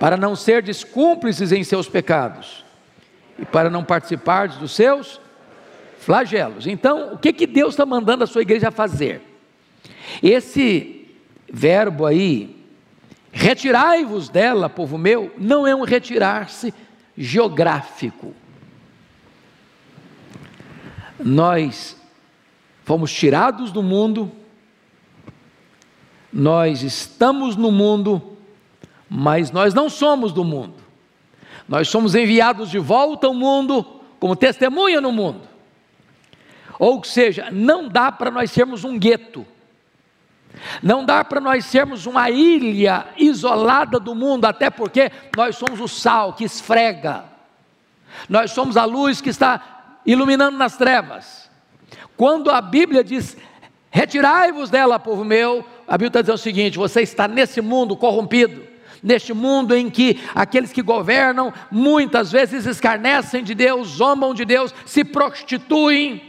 para 0.00 0.16
não 0.16 0.34
serdes 0.34 0.82
cúmplices 0.82 1.52
em 1.52 1.62
seus 1.62 1.88
pecados 1.88 2.64
e 3.38 3.44
para 3.44 3.68
não 3.68 3.84
participardes 3.84 4.56
dos 4.56 4.72
seus 4.72 5.20
flagelos. 5.98 6.66
Então, 6.66 7.12
o 7.12 7.18
que, 7.18 7.32
que 7.32 7.46
Deus 7.46 7.74
está 7.74 7.84
mandando 7.84 8.24
a 8.24 8.26
sua 8.26 8.42
igreja 8.42 8.70
fazer? 8.70 9.20
Esse 10.22 11.06
verbo 11.52 12.06
aí, 12.06 12.57
retirai-vos 13.32 14.28
dela, 14.28 14.68
povo 14.68 14.96
meu, 14.98 15.32
não 15.38 15.66
é 15.66 15.74
um 15.74 15.84
retirar-se 15.84 16.72
geográfico. 17.16 18.34
Nós 21.18 21.96
fomos 22.84 23.12
tirados 23.12 23.72
do 23.72 23.82
mundo, 23.82 24.30
nós 26.32 26.82
estamos 26.82 27.56
no 27.56 27.72
mundo, 27.72 28.36
mas 29.08 29.50
nós 29.50 29.74
não 29.74 29.88
somos 29.88 30.32
do 30.32 30.44
mundo. 30.44 30.74
Nós 31.68 31.88
somos 31.88 32.14
enviados 32.14 32.70
de 32.70 32.78
volta 32.78 33.26
ao 33.26 33.34
mundo 33.34 33.84
como 34.18 34.34
testemunha 34.34 35.00
no 35.00 35.12
mundo. 35.12 35.42
Ou 36.78 37.02
seja, 37.04 37.50
não 37.50 37.88
dá 37.88 38.10
para 38.12 38.30
nós 38.30 38.50
sermos 38.50 38.84
um 38.84 38.98
gueto. 38.98 39.46
Não 40.82 41.04
dá 41.04 41.24
para 41.24 41.40
nós 41.40 41.64
sermos 41.64 42.06
uma 42.06 42.30
ilha 42.30 43.06
isolada 43.16 43.98
do 43.98 44.14
mundo, 44.14 44.44
até 44.44 44.70
porque 44.70 45.10
nós 45.36 45.56
somos 45.56 45.80
o 45.80 45.88
sal 45.88 46.32
que 46.32 46.44
esfrega. 46.44 47.24
Nós 48.28 48.50
somos 48.50 48.76
a 48.76 48.84
luz 48.84 49.20
que 49.20 49.30
está 49.30 50.00
iluminando 50.04 50.56
nas 50.56 50.76
trevas. 50.76 51.50
Quando 52.16 52.50
a 52.50 52.60
Bíblia 52.60 53.04
diz: 53.04 53.36
Retirai-vos 53.90 54.70
dela, 54.70 54.98
povo 54.98 55.24
meu, 55.24 55.64
a 55.86 55.92
Bíblia 55.92 56.08
está 56.08 56.20
dizendo 56.20 56.36
o 56.36 56.38
seguinte: 56.38 56.78
você 56.78 57.02
está 57.02 57.26
nesse 57.26 57.60
mundo 57.60 57.96
corrompido, 57.96 58.62
neste 59.02 59.32
mundo 59.32 59.74
em 59.74 59.88
que 59.88 60.20
aqueles 60.34 60.72
que 60.72 60.82
governam 60.82 61.52
muitas 61.70 62.30
vezes 62.30 62.66
escarnecem 62.66 63.42
de 63.42 63.54
Deus, 63.54 63.88
zombam 63.88 64.34
de 64.34 64.44
Deus, 64.44 64.74
se 64.84 65.04
prostituem 65.04 66.27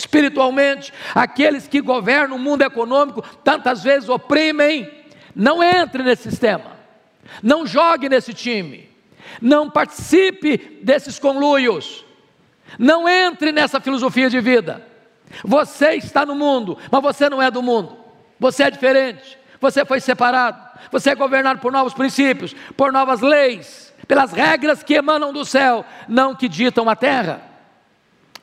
espiritualmente, 0.00 0.92
aqueles 1.14 1.68
que 1.68 1.80
governam 1.80 2.36
o 2.36 2.38
mundo 2.38 2.62
econômico 2.62 3.22
tantas 3.44 3.82
vezes 3.82 4.08
oprimem. 4.08 4.90
Não 5.34 5.62
entre 5.62 6.02
nesse 6.02 6.24
sistema, 6.24 6.72
não 7.42 7.66
jogue 7.66 8.08
nesse 8.08 8.34
time, 8.34 8.90
não 9.40 9.70
participe 9.70 10.80
desses 10.82 11.18
conluios, 11.18 12.04
não 12.78 13.08
entre 13.08 13.52
nessa 13.52 13.80
filosofia 13.80 14.28
de 14.28 14.40
vida. 14.40 14.84
Você 15.44 15.92
está 15.92 16.26
no 16.26 16.34
mundo, 16.34 16.76
mas 16.90 17.02
você 17.02 17.30
não 17.30 17.40
é 17.40 17.48
do 17.48 17.62
mundo, 17.62 17.96
você 18.40 18.64
é 18.64 18.70
diferente, 18.70 19.38
você 19.60 19.84
foi 19.84 20.00
separado, 20.00 20.60
você 20.90 21.10
é 21.10 21.14
governado 21.14 21.60
por 21.60 21.70
novos 21.70 21.94
princípios, 21.94 22.52
por 22.76 22.92
novas 22.92 23.20
leis, 23.20 23.94
pelas 24.08 24.32
regras 24.32 24.82
que 24.82 24.94
emanam 24.94 25.32
do 25.32 25.44
céu, 25.44 25.84
não 26.08 26.34
que 26.34 26.48
ditam 26.48 26.88
a 26.88 26.96
terra. 26.96 27.40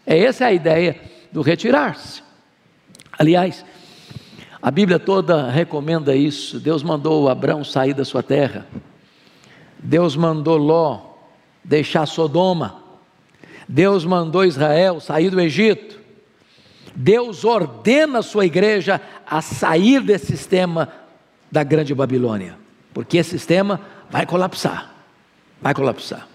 É 0.05 0.17
essa 0.17 0.45
a 0.45 0.53
ideia 0.53 1.06
do 1.31 1.41
retirar-se. 1.41 2.21
Aliás, 3.17 3.65
a 4.61 4.71
Bíblia 4.71 4.99
toda 4.99 5.49
recomenda 5.49 6.15
isso. 6.15 6.59
Deus 6.59 6.83
mandou 6.83 7.29
Abraão 7.29 7.63
sair 7.63 7.93
da 7.93 8.05
sua 8.05 8.23
terra. 8.23 8.67
Deus 9.79 10.15
mandou 10.15 10.57
Ló 10.57 11.01
deixar 11.63 12.05
Sodoma. 12.05 12.83
Deus 13.67 14.05
mandou 14.05 14.45
Israel 14.45 14.99
sair 14.99 15.29
do 15.29 15.39
Egito. 15.39 15.99
Deus 16.95 17.45
ordena 17.45 18.19
a 18.19 18.23
sua 18.23 18.45
igreja 18.45 18.99
a 19.25 19.41
sair 19.41 20.01
desse 20.01 20.25
sistema 20.25 20.89
da 21.51 21.63
grande 21.63 21.93
Babilônia, 21.93 22.57
porque 22.93 23.17
esse 23.17 23.31
sistema 23.31 23.79
vai 24.09 24.25
colapsar. 24.25 24.91
Vai 25.61 25.73
colapsar. 25.73 26.27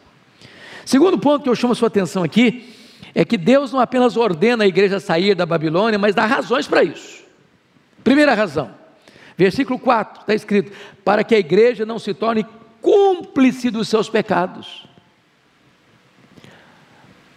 Segundo 0.85 1.19
ponto 1.19 1.43
que 1.43 1.49
eu 1.49 1.55
chamo 1.55 1.73
a 1.73 1.77
sua 1.77 1.89
atenção 1.89 2.23
aqui 2.23 2.72
é 3.15 3.25
que 3.25 3.37
Deus 3.37 3.73
não 3.73 3.81
apenas 3.81 4.17
ordena 4.17 4.65
a 4.65 4.67
igreja 4.67 4.99
sair 4.99 5.35
da 5.35 5.45
Babilônia, 5.45 5.99
mas 5.99 6.15
dá 6.15 6.25
razões 6.25 6.67
para 6.67 6.83
isso. 6.83 7.23
Primeira 8.03 8.35
razão, 8.35 8.75
versículo 9.37 9.79
4, 9.79 10.23
está 10.23 10.35
escrito: 10.35 10.73
para 11.05 11.23
que 11.23 11.35
a 11.35 11.39
igreja 11.39 11.85
não 11.85 11.99
se 11.99 12.15
torne 12.15 12.47
cúmplice 12.81 13.71
dos 13.71 13.89
seus 13.89 14.09
pecados. 14.09 14.87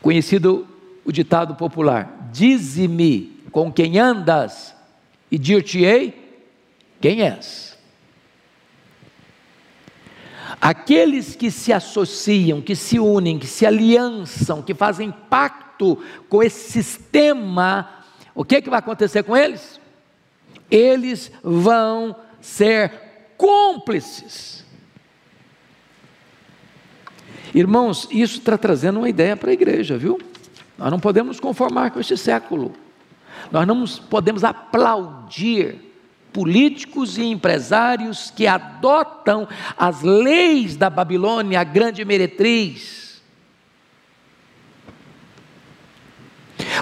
Conhecido 0.01 0.67
o 1.03 1.11
ditado 1.11 1.55
popular: 1.55 2.29
Dize-me 2.31 3.43
com 3.51 3.71
quem 3.71 3.99
andas, 3.99 4.75
e 5.31 5.37
dir-te-ei 5.37 6.13
quem 7.01 7.21
és. 7.21 7.75
Aqueles 10.61 11.35
que 11.35 11.51
se 11.51 11.73
associam, 11.73 12.61
que 12.61 12.75
se 12.75 12.99
unem, 12.99 13.37
que 13.37 13.47
se 13.47 13.65
aliançam, 13.65 14.61
que 14.61 14.73
fazem 14.73 15.11
pacto, 15.11 15.64
com 16.29 16.43
esse 16.43 16.71
sistema, 16.71 17.89
o 18.33 18.43
que, 18.43 18.61
que 18.61 18.69
vai 18.69 18.79
acontecer 18.79 19.23
com 19.23 19.35
eles? 19.35 19.79
Eles 20.69 21.31
vão 21.43 22.15
ser 22.41 22.91
cúmplices. 23.37 24.65
Irmãos, 27.53 28.07
isso 28.11 28.39
está 28.39 28.57
trazendo 28.57 28.99
uma 28.99 29.09
ideia 29.09 29.37
para 29.37 29.51
a 29.51 29.53
igreja, 29.53 29.97
viu? 29.97 30.19
Nós 30.77 30.91
não 30.91 30.99
podemos 30.99 31.37
nos 31.37 31.39
conformar 31.39 31.91
com 31.91 31.99
este 31.99 32.17
século. 32.17 32.73
Nós 33.51 33.65
não 33.65 33.85
podemos 34.09 34.43
aplaudir 34.43 35.93
políticos 36.33 37.17
e 37.17 37.23
empresários 37.23 38.29
que 38.29 38.45
adotam 38.45 39.47
as 39.77 40.01
leis 40.01 40.75
da 40.75 40.89
Babilônia, 40.89 41.61
a 41.61 41.63
grande 41.63 42.03
meretriz 42.03 43.04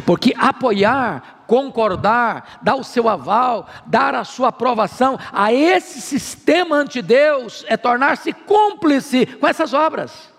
Porque 0.05 0.33
apoiar, 0.37 1.43
concordar, 1.47 2.59
dar 2.61 2.75
o 2.75 2.83
seu 2.83 3.07
aval, 3.07 3.67
dar 3.85 4.15
a 4.15 4.23
sua 4.23 4.49
aprovação 4.49 5.17
a 5.31 5.53
esse 5.53 6.01
sistema 6.01 6.75
ante 6.75 7.01
Deus 7.01 7.63
é 7.67 7.77
tornar-se 7.77 8.33
cúmplice 8.33 9.25
com 9.25 9.47
essas 9.47 9.73
obras. 9.73 10.31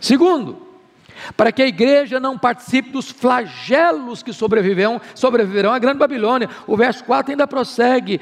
Segundo, 0.00 0.66
para 1.36 1.52
que 1.52 1.62
a 1.62 1.66
igreja 1.66 2.18
não 2.18 2.38
participe 2.38 2.90
dos 2.90 3.10
flagelos 3.10 4.22
que 4.22 4.32
sobreviverão, 4.32 5.00
sobreviverão 5.14 5.72
à 5.72 5.78
grande 5.78 5.98
Babilônia. 5.98 6.48
O 6.66 6.76
verso 6.76 7.04
4 7.04 7.32
ainda 7.32 7.46
prossegue 7.46 8.20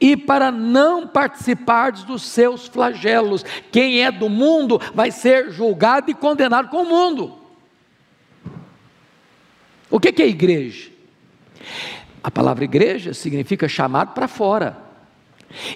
e 0.00 0.16
para 0.16 0.50
não 0.50 1.06
participar 1.06 1.92
dos 1.92 2.22
seus 2.22 2.66
flagelos. 2.66 3.44
Quem 3.72 4.04
é 4.04 4.10
do 4.10 4.28
mundo 4.28 4.80
vai 4.94 5.10
ser 5.10 5.50
julgado 5.50 6.10
e 6.10 6.14
condenado 6.14 6.68
com 6.68 6.82
o 6.82 6.88
mundo. 6.88 7.43
O 9.94 10.00
que 10.00 10.20
é 10.20 10.26
igreja? 10.26 10.90
A 12.20 12.28
palavra 12.28 12.64
igreja 12.64 13.14
significa 13.14 13.68
chamado 13.68 14.12
para 14.12 14.26
fora. 14.26 14.76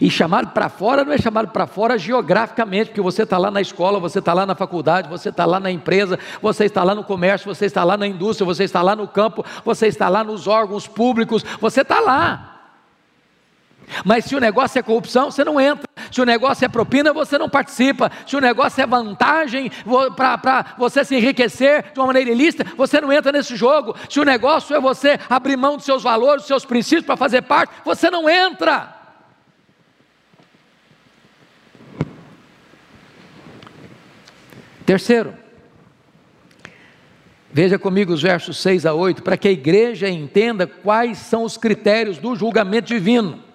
E 0.00 0.10
chamado 0.10 0.48
para 0.48 0.68
fora 0.68 1.04
não 1.04 1.12
é 1.12 1.18
chamado 1.18 1.50
para 1.50 1.68
fora 1.68 1.96
geograficamente, 1.96 2.86
porque 2.86 3.00
você 3.00 3.22
está 3.22 3.38
lá 3.38 3.48
na 3.48 3.60
escola, 3.60 4.00
você 4.00 4.18
está 4.18 4.32
lá 4.34 4.44
na 4.44 4.56
faculdade, 4.56 5.08
você 5.08 5.28
está 5.28 5.44
lá 5.44 5.60
na 5.60 5.70
empresa, 5.70 6.18
você 6.42 6.64
está 6.64 6.82
lá 6.82 6.96
no 6.96 7.04
comércio, 7.04 7.54
você 7.54 7.66
está 7.66 7.84
lá 7.84 7.96
na 7.96 8.08
indústria, 8.08 8.44
você 8.44 8.64
está 8.64 8.82
lá 8.82 8.96
no 8.96 9.06
campo, 9.06 9.44
você 9.64 9.86
está 9.86 10.08
lá 10.08 10.24
nos 10.24 10.48
órgãos 10.48 10.88
públicos, 10.88 11.44
você 11.60 11.82
está 11.82 12.00
lá. 12.00 12.47
Mas 14.04 14.24
se 14.24 14.34
o 14.34 14.40
negócio 14.40 14.78
é 14.78 14.82
corrupção, 14.82 15.30
você 15.30 15.44
não 15.44 15.60
entra. 15.60 15.88
Se 16.10 16.20
o 16.20 16.24
negócio 16.24 16.64
é 16.64 16.68
propina, 16.68 17.12
você 17.12 17.38
não 17.38 17.48
participa. 17.48 18.10
Se 18.26 18.36
o 18.36 18.40
negócio 18.40 18.82
é 18.82 18.86
vantagem 18.86 19.70
para 20.16 20.74
você 20.78 21.04
se 21.04 21.16
enriquecer 21.16 21.92
de 21.92 21.98
uma 21.98 22.06
maneira 22.06 22.30
ilícita, 22.30 22.64
você 22.76 23.00
não 23.00 23.12
entra 23.12 23.32
nesse 23.32 23.56
jogo. 23.56 23.94
Se 24.08 24.20
o 24.20 24.24
negócio 24.24 24.74
é 24.74 24.80
você 24.80 25.18
abrir 25.28 25.56
mão 25.56 25.76
dos 25.76 25.84
seus 25.84 26.02
valores, 26.02 26.42
dos 26.42 26.48
seus 26.48 26.64
princípios 26.64 27.06
para 27.06 27.16
fazer 27.16 27.42
parte, 27.42 27.72
você 27.84 28.10
não 28.10 28.28
entra. 28.28 28.96
Terceiro, 34.88 35.34
veja 37.52 37.78
comigo 37.78 38.10
os 38.10 38.22
versos 38.22 38.56
6 38.62 38.86
a 38.86 38.94
8, 38.94 39.22
para 39.22 39.36
que 39.36 39.46
a 39.46 39.50
igreja 39.50 40.08
entenda 40.08 40.66
quais 40.66 41.18
são 41.18 41.42
os 41.42 41.58
critérios 41.58 42.16
do 42.16 42.34
julgamento 42.34 42.88
divino. 42.88 43.47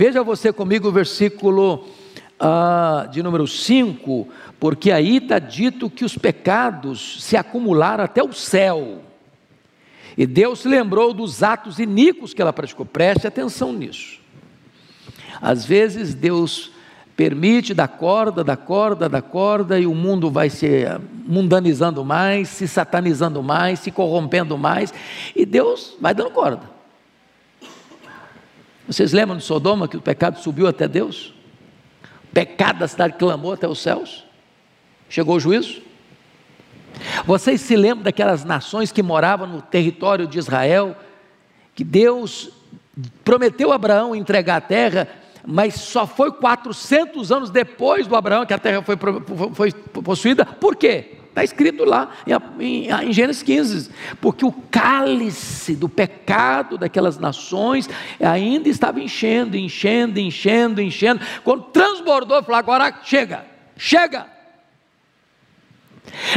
Veja 0.00 0.22
você 0.22 0.52
comigo 0.52 0.86
o 0.86 0.92
versículo 0.92 1.84
uh, 2.40 3.08
de 3.10 3.20
número 3.20 3.48
5, 3.48 4.28
porque 4.60 4.92
aí 4.92 5.16
está 5.16 5.40
dito 5.40 5.90
que 5.90 6.04
os 6.04 6.16
pecados 6.16 7.16
se 7.24 7.36
acumularam 7.36 8.04
até 8.04 8.22
o 8.22 8.32
céu. 8.32 9.00
E 10.16 10.24
Deus 10.24 10.60
se 10.60 10.68
lembrou 10.68 11.12
dos 11.12 11.42
atos 11.42 11.80
iníquos 11.80 12.32
que 12.32 12.40
ela 12.40 12.52
praticou. 12.52 12.86
Preste 12.86 13.26
atenção 13.26 13.72
nisso. 13.72 14.20
Às 15.42 15.64
vezes 15.64 16.14
Deus 16.14 16.70
permite 17.16 17.74
da 17.74 17.88
corda, 17.88 18.44
da 18.44 18.56
corda, 18.56 19.08
da 19.08 19.20
corda, 19.20 19.80
e 19.80 19.86
o 19.88 19.96
mundo 19.96 20.30
vai 20.30 20.48
se 20.48 20.84
mundanizando 21.26 22.04
mais, 22.04 22.48
se 22.50 22.68
satanizando 22.68 23.42
mais, 23.42 23.80
se 23.80 23.90
corrompendo 23.90 24.56
mais, 24.56 24.94
e 25.34 25.44
Deus 25.44 25.96
vai 26.00 26.14
dando 26.14 26.30
corda. 26.30 26.77
Vocês 28.88 29.12
lembram 29.12 29.36
de 29.36 29.44
Sodoma 29.44 29.86
que 29.86 29.98
o 29.98 30.00
pecado 30.00 30.40
subiu 30.40 30.66
até 30.66 30.88
Deus? 30.88 31.34
O 32.24 32.32
pecado 32.32 32.78
da 32.78 32.88
cidade 32.88 33.16
clamou 33.18 33.52
até 33.52 33.68
os 33.68 33.80
céus? 33.80 34.24
Chegou 35.10 35.36
o 35.36 35.40
juízo? 35.40 35.82
Vocês 37.26 37.60
se 37.60 37.76
lembram 37.76 38.02
daquelas 38.02 38.44
nações 38.44 38.90
que 38.90 39.02
moravam 39.02 39.46
no 39.46 39.60
território 39.60 40.26
de 40.26 40.38
Israel, 40.38 40.96
que 41.74 41.84
Deus 41.84 42.48
prometeu 43.22 43.72
a 43.72 43.74
Abraão 43.74 44.16
entregar 44.16 44.56
a 44.56 44.60
terra, 44.62 45.06
mas 45.46 45.74
só 45.74 46.06
foi 46.06 46.32
400 46.32 47.30
anos 47.30 47.50
depois 47.50 48.06
do 48.06 48.16
Abraão 48.16 48.46
que 48.46 48.54
a 48.54 48.58
terra 48.58 48.80
foi, 48.80 48.96
foi 49.52 49.70
possuída. 50.02 50.46
Por 50.46 50.74
quê? 50.74 51.17
Está 51.38 51.44
escrito 51.44 51.84
lá 51.84 52.10
em, 52.58 52.88
em, 52.88 53.12
Gênesis 53.12 53.44
15, 53.44 53.90
porque 54.20 54.44
o 54.44 54.50
cálice 54.50 55.76
do 55.76 55.88
pecado 55.88 56.76
daquelas 56.76 57.16
nações 57.16 57.88
ainda 58.20 58.68
estava 58.68 58.98
enchendo, 58.98 59.56
enchendo, 59.56 60.18
enchendo, 60.18 60.82
enchendo. 60.82 61.20
Quando 61.44 61.62
transbordou, 61.66 62.42
falou: 62.42 62.58
agora 62.58 62.92
chega, 63.04 63.44
chega. 63.76 64.26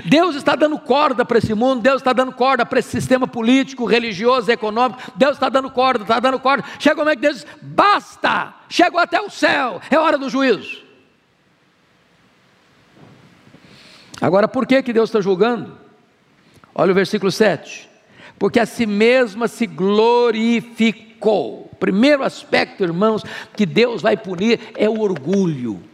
Deus 0.05 0.35
está 0.35 0.55
dando 0.55 0.77
corda 0.77 1.25
para 1.25 1.39
esse 1.39 1.55
mundo, 1.55 1.81
Deus 1.81 2.01
está 2.01 2.13
dando 2.13 2.33
corda 2.33 2.63
para 2.63 2.77
esse 2.77 2.89
sistema 2.89 3.25
político, 3.25 3.85
religioso, 3.85 4.51
econômico, 4.51 5.01
Deus 5.15 5.33
está 5.33 5.49
dando 5.49 5.71
corda, 5.71 6.03
está 6.03 6.19
dando 6.19 6.39
corda. 6.39 6.63
Chega 6.77 6.97
como 6.97 7.09
é 7.09 7.15
que 7.15 7.21
Deus 7.21 7.37
diz: 7.37 7.47
basta, 7.59 8.53
chegou 8.69 8.99
até 8.99 9.19
o 9.19 9.31
céu, 9.31 9.81
é 9.89 9.97
hora 9.97 10.19
do 10.19 10.29
juízo. 10.29 10.80
Agora, 14.21 14.47
por 14.47 14.67
que, 14.67 14.83
que 14.83 14.93
Deus 14.93 15.09
está 15.09 15.19
julgando? 15.19 15.75
Olha 16.73 16.91
o 16.91 16.95
versículo 16.95 17.31
7. 17.31 17.89
Porque 18.37 18.59
a 18.59 18.65
si 18.65 18.85
mesma 18.85 19.47
se 19.47 19.65
glorificou. 19.65 21.69
Primeiro 21.79 22.23
aspecto, 22.23 22.83
irmãos, 22.83 23.23
que 23.55 23.65
Deus 23.65 24.01
vai 24.01 24.15
punir 24.15 24.59
é 24.75 24.87
o 24.87 25.01
orgulho 25.01 25.91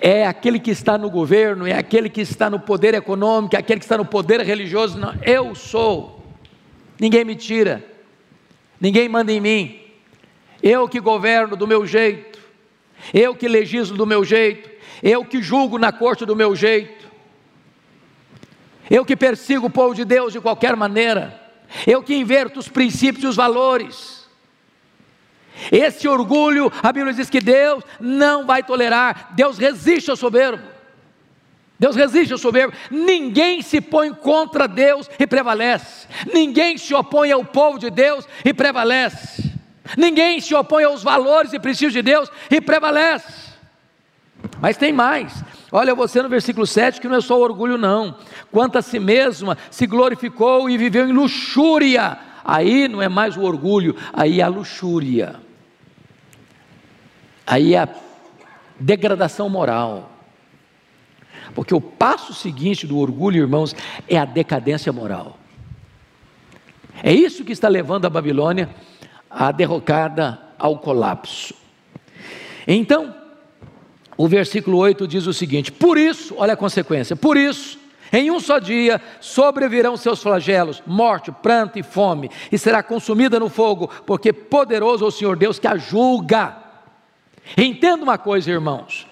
é 0.00 0.26
aquele 0.26 0.58
que 0.58 0.70
está 0.70 0.98
no 0.98 1.10
governo, 1.10 1.66
é 1.66 1.72
aquele 1.72 2.08
que 2.08 2.20
está 2.20 2.50
no 2.50 2.60
poder 2.60 2.94
econômico, 2.94 3.56
é 3.56 3.58
aquele 3.58 3.80
que 3.80 3.84
está 3.84 3.96
no 3.96 4.04
poder 4.04 4.40
religioso. 4.40 4.98
Não, 4.98 5.14
eu 5.22 5.54
sou, 5.54 6.24
ninguém 6.98 7.24
me 7.24 7.34
tira, 7.34 7.84
ninguém 8.80 9.08
manda 9.08 9.32
em 9.32 9.40
mim, 9.40 9.80
eu 10.62 10.88
que 10.88 11.00
governo 11.00 11.56
do 11.56 11.66
meu 11.66 11.86
jeito, 11.86 12.38
eu 13.14 13.34
que 13.34 13.48
legislo 13.48 13.96
do 13.96 14.06
meu 14.06 14.24
jeito, 14.24 14.68
eu 15.02 15.24
que 15.24 15.40
julgo 15.40 15.78
na 15.78 15.92
corte 15.92 16.26
do 16.26 16.36
meu 16.36 16.54
jeito, 16.56 17.07
eu 18.90 19.04
que 19.04 19.16
persigo 19.16 19.66
o 19.66 19.70
povo 19.70 19.94
de 19.94 20.04
Deus 20.04 20.32
de 20.32 20.40
qualquer 20.40 20.76
maneira, 20.76 21.40
eu 21.86 22.02
que 22.02 22.14
inverto 22.14 22.58
os 22.58 22.68
princípios 22.68 23.24
e 23.24 23.26
os 23.26 23.36
valores. 23.36 24.26
Esse 25.72 26.06
orgulho, 26.06 26.72
a 26.82 26.92
Bíblia 26.92 27.12
diz 27.12 27.28
que 27.28 27.40
Deus 27.40 27.82
não 28.00 28.46
vai 28.46 28.62
tolerar, 28.62 29.32
Deus 29.34 29.58
resiste 29.58 30.10
ao 30.10 30.16
soberbo. 30.16 30.78
Deus 31.78 31.94
resiste 31.94 32.32
ao 32.32 32.38
soberbo. 32.38 32.74
Ninguém 32.90 33.62
se 33.62 33.80
põe 33.80 34.12
contra 34.12 34.66
Deus 34.66 35.08
e 35.18 35.26
prevalece. 35.26 36.08
Ninguém 36.32 36.76
se 36.76 36.92
opõe 36.92 37.30
ao 37.30 37.44
povo 37.44 37.78
de 37.78 37.88
Deus 37.88 38.26
e 38.44 38.52
prevalece. 38.52 39.52
Ninguém 39.96 40.40
se 40.40 40.54
opõe 40.54 40.84
aos 40.84 41.02
valores 41.02 41.52
e 41.52 41.60
princípios 41.60 41.92
de 41.92 42.02
Deus 42.02 42.30
e 42.50 42.60
prevalece. 42.60 43.52
Mas 44.60 44.76
tem 44.76 44.92
mais. 44.92 45.32
Olha 45.70 45.94
você 45.94 46.22
no 46.22 46.28
versículo 46.28 46.66
7 46.66 47.00
que 47.00 47.08
não 47.08 47.16
é 47.16 47.20
só 47.20 47.38
orgulho, 47.38 47.76
não. 47.76 48.16
Quanto 48.50 48.78
a 48.78 48.82
si 48.82 48.98
mesma 48.98 49.56
se 49.70 49.86
glorificou 49.86 50.68
e 50.70 50.78
viveu 50.78 51.08
em 51.08 51.12
luxúria. 51.12 52.18
Aí 52.44 52.88
não 52.88 53.02
é 53.02 53.08
mais 53.08 53.36
o 53.36 53.42
orgulho, 53.42 53.94
aí 54.12 54.40
é 54.40 54.44
a 54.44 54.48
luxúria 54.48 55.48
aí 57.48 57.74
é 57.74 57.78
a 57.78 57.88
degradação 58.78 59.48
moral. 59.48 60.10
Porque 61.54 61.74
o 61.74 61.80
passo 61.80 62.34
seguinte 62.34 62.86
do 62.86 62.98
orgulho, 62.98 63.38
irmãos, 63.38 63.74
é 64.06 64.18
a 64.18 64.26
decadência 64.26 64.92
moral. 64.92 65.38
É 67.02 67.12
isso 67.12 67.44
que 67.44 67.52
está 67.52 67.68
levando 67.68 68.04
a 68.04 68.10
Babilônia 68.10 68.68
à 69.30 69.50
derrocada, 69.50 70.38
ao 70.58 70.78
colapso. 70.78 71.54
Então, 72.66 73.14
o 74.18 74.26
versículo 74.26 74.76
8 74.78 75.06
diz 75.06 75.26
o 75.28 75.32
seguinte: 75.32 75.70
Por 75.70 75.96
isso, 75.96 76.34
olha 76.36 76.54
a 76.54 76.56
consequência, 76.56 77.14
por 77.14 77.36
isso, 77.36 77.78
em 78.12 78.30
um 78.30 78.40
só 78.40 78.58
dia 78.58 79.00
sobrevirão 79.20 79.96
seus 79.96 80.20
flagelos, 80.20 80.82
morte, 80.84 81.30
pranto 81.30 81.78
e 81.78 81.82
fome, 81.84 82.28
e 82.50 82.58
será 82.58 82.82
consumida 82.82 83.38
no 83.38 83.48
fogo, 83.48 83.88
porque 84.04 84.32
poderoso 84.32 85.04
é 85.04 85.08
o 85.08 85.12
Senhor 85.12 85.36
Deus 85.36 85.60
que 85.60 85.68
a 85.68 85.76
julga. 85.76 86.56
Entenda 87.56 88.02
uma 88.02 88.18
coisa, 88.18 88.50
irmãos: 88.50 89.06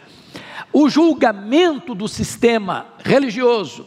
o 0.72 0.88
julgamento 0.88 1.94
do 1.94 2.08
sistema 2.08 2.86
religioso, 2.98 3.86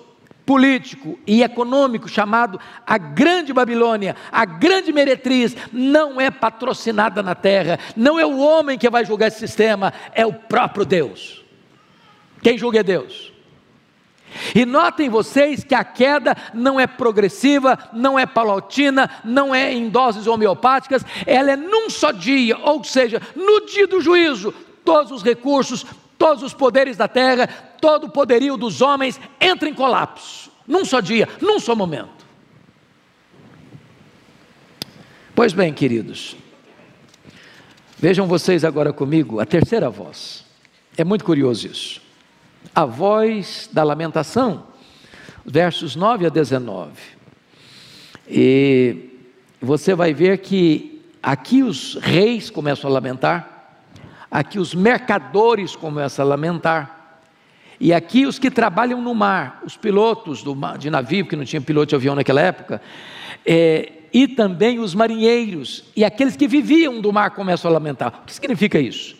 político 0.50 1.20
e 1.28 1.44
econômico 1.44 2.10
chamado 2.10 2.60
a 2.84 2.98
Grande 2.98 3.54
Babilônia, 3.54 4.16
a 4.32 4.46
grande 4.46 4.92
meretriz, 4.92 5.56
não 5.72 6.20
é 6.20 6.32
patrocinada 6.32 7.22
na 7.22 7.36
terra, 7.36 7.78
não 7.96 8.20
é 8.20 8.26
o 8.26 8.40
homem 8.40 8.76
que 8.76 8.90
vai 8.90 9.06
julgar 9.06 9.28
esse 9.28 9.38
sistema, 9.38 9.94
é 10.12 10.26
o 10.26 10.34
próprio 10.34 10.86
Deus. 10.86 11.46
Quem 12.42 12.58
julga 12.58 12.80
é 12.80 12.84
Deus. 12.84 13.32
E 14.56 14.66
notem 14.66 15.08
vocês 15.08 15.64
que 15.64 15.76
a 15.76 15.84
queda 15.84 16.36
não 16.52 16.80
é 16.80 16.88
progressiva, 16.88 17.78
não 17.94 18.18
é 18.18 18.26
paulatina, 18.26 19.08
não 19.24 19.54
é 19.54 19.72
em 19.72 19.88
doses 19.88 20.26
homeopáticas, 20.26 21.06
ela 21.28 21.52
é 21.52 21.56
num 21.56 21.92
só 21.92 22.12
dia, 22.12 22.58
ou 22.58 22.84
seja, 22.84 23.22
no 23.36 23.68
dia 23.68 23.86
do 23.86 24.02
juízo, 24.02 24.52
todos 24.84 25.12
os 25.12 25.22
recursos, 25.22 25.86
todos 26.20 26.44
os 26.44 26.54
poderes 26.54 26.96
da 26.96 27.08
terra, 27.08 27.48
todo 27.82 28.06
o 28.06 28.10
poderio 28.12 28.56
dos 28.56 28.80
homens 28.82 29.20
entra 29.42 29.68
em 29.68 29.74
colapso, 29.74 30.52
num 30.68 30.86
só 30.86 31.00
dia, 31.00 31.28
num 31.42 31.60
só 31.60 31.76
momento. 31.76 32.28
Pois 35.34 35.54
bem, 35.54 35.74
queridos, 35.74 36.36
vejam 37.98 38.28
vocês 38.28 38.64
agora 38.64 38.94
comigo 38.94 39.40
a 39.40 39.46
terceira 39.46 39.90
voz. 39.90 40.46
É 40.96 41.04
muito 41.04 41.26
curioso 41.26 41.66
isso 41.66 42.10
a 42.74 42.86
voz 42.86 43.70
da 43.72 43.84
lamentação, 43.84 44.68
versos 45.46 45.96
9 45.96 46.26
a 46.26 46.30
19. 46.30 46.92
E 48.28 49.10
você 49.62 49.96
vai 49.96 50.14
ver 50.14 50.40
que 50.40 51.02
aqui 51.22 51.64
os 51.64 51.96
reis 51.96 52.50
começam 52.50 52.90
a 52.90 52.94
lamentar, 52.94 53.59
aqui 54.30 54.60
os 54.60 54.74
mercadores 54.74 55.76
começam 55.76 56.26
a 56.26 56.28
lamentar, 56.28 57.18
e 57.80 57.94
aqui 57.94 58.26
os 58.26 58.38
que 58.38 58.52
trabalham 58.52 59.02
no 59.02 59.15
mar, 59.15 59.62
os 59.65 59.78
pilotos 59.78 60.44
do, 60.44 60.56
de 60.78 60.89
navio, 60.89 61.26
que 61.26 61.36
não 61.36 61.46
tinha 61.46 61.62
piloto 61.62 61.88
de 61.88 61.96
avião 61.96 62.13
naquela 62.13 62.42
época, 62.42 62.82
é, 63.46 63.94
e 64.12 64.28
também 64.28 64.80
os 64.80 64.94
marinheiros, 64.94 65.86
e 65.96 66.04
aqueles 66.04 66.36
que 66.36 66.48
viviam 66.48 67.00
do 67.00 67.13
mar 67.13 67.32
começam 67.32 67.70
a 67.70 67.74
lamentar. 67.74 68.22
O 68.24 68.26
que 68.26 68.34
significa 68.34 68.80
isso? 68.80 69.15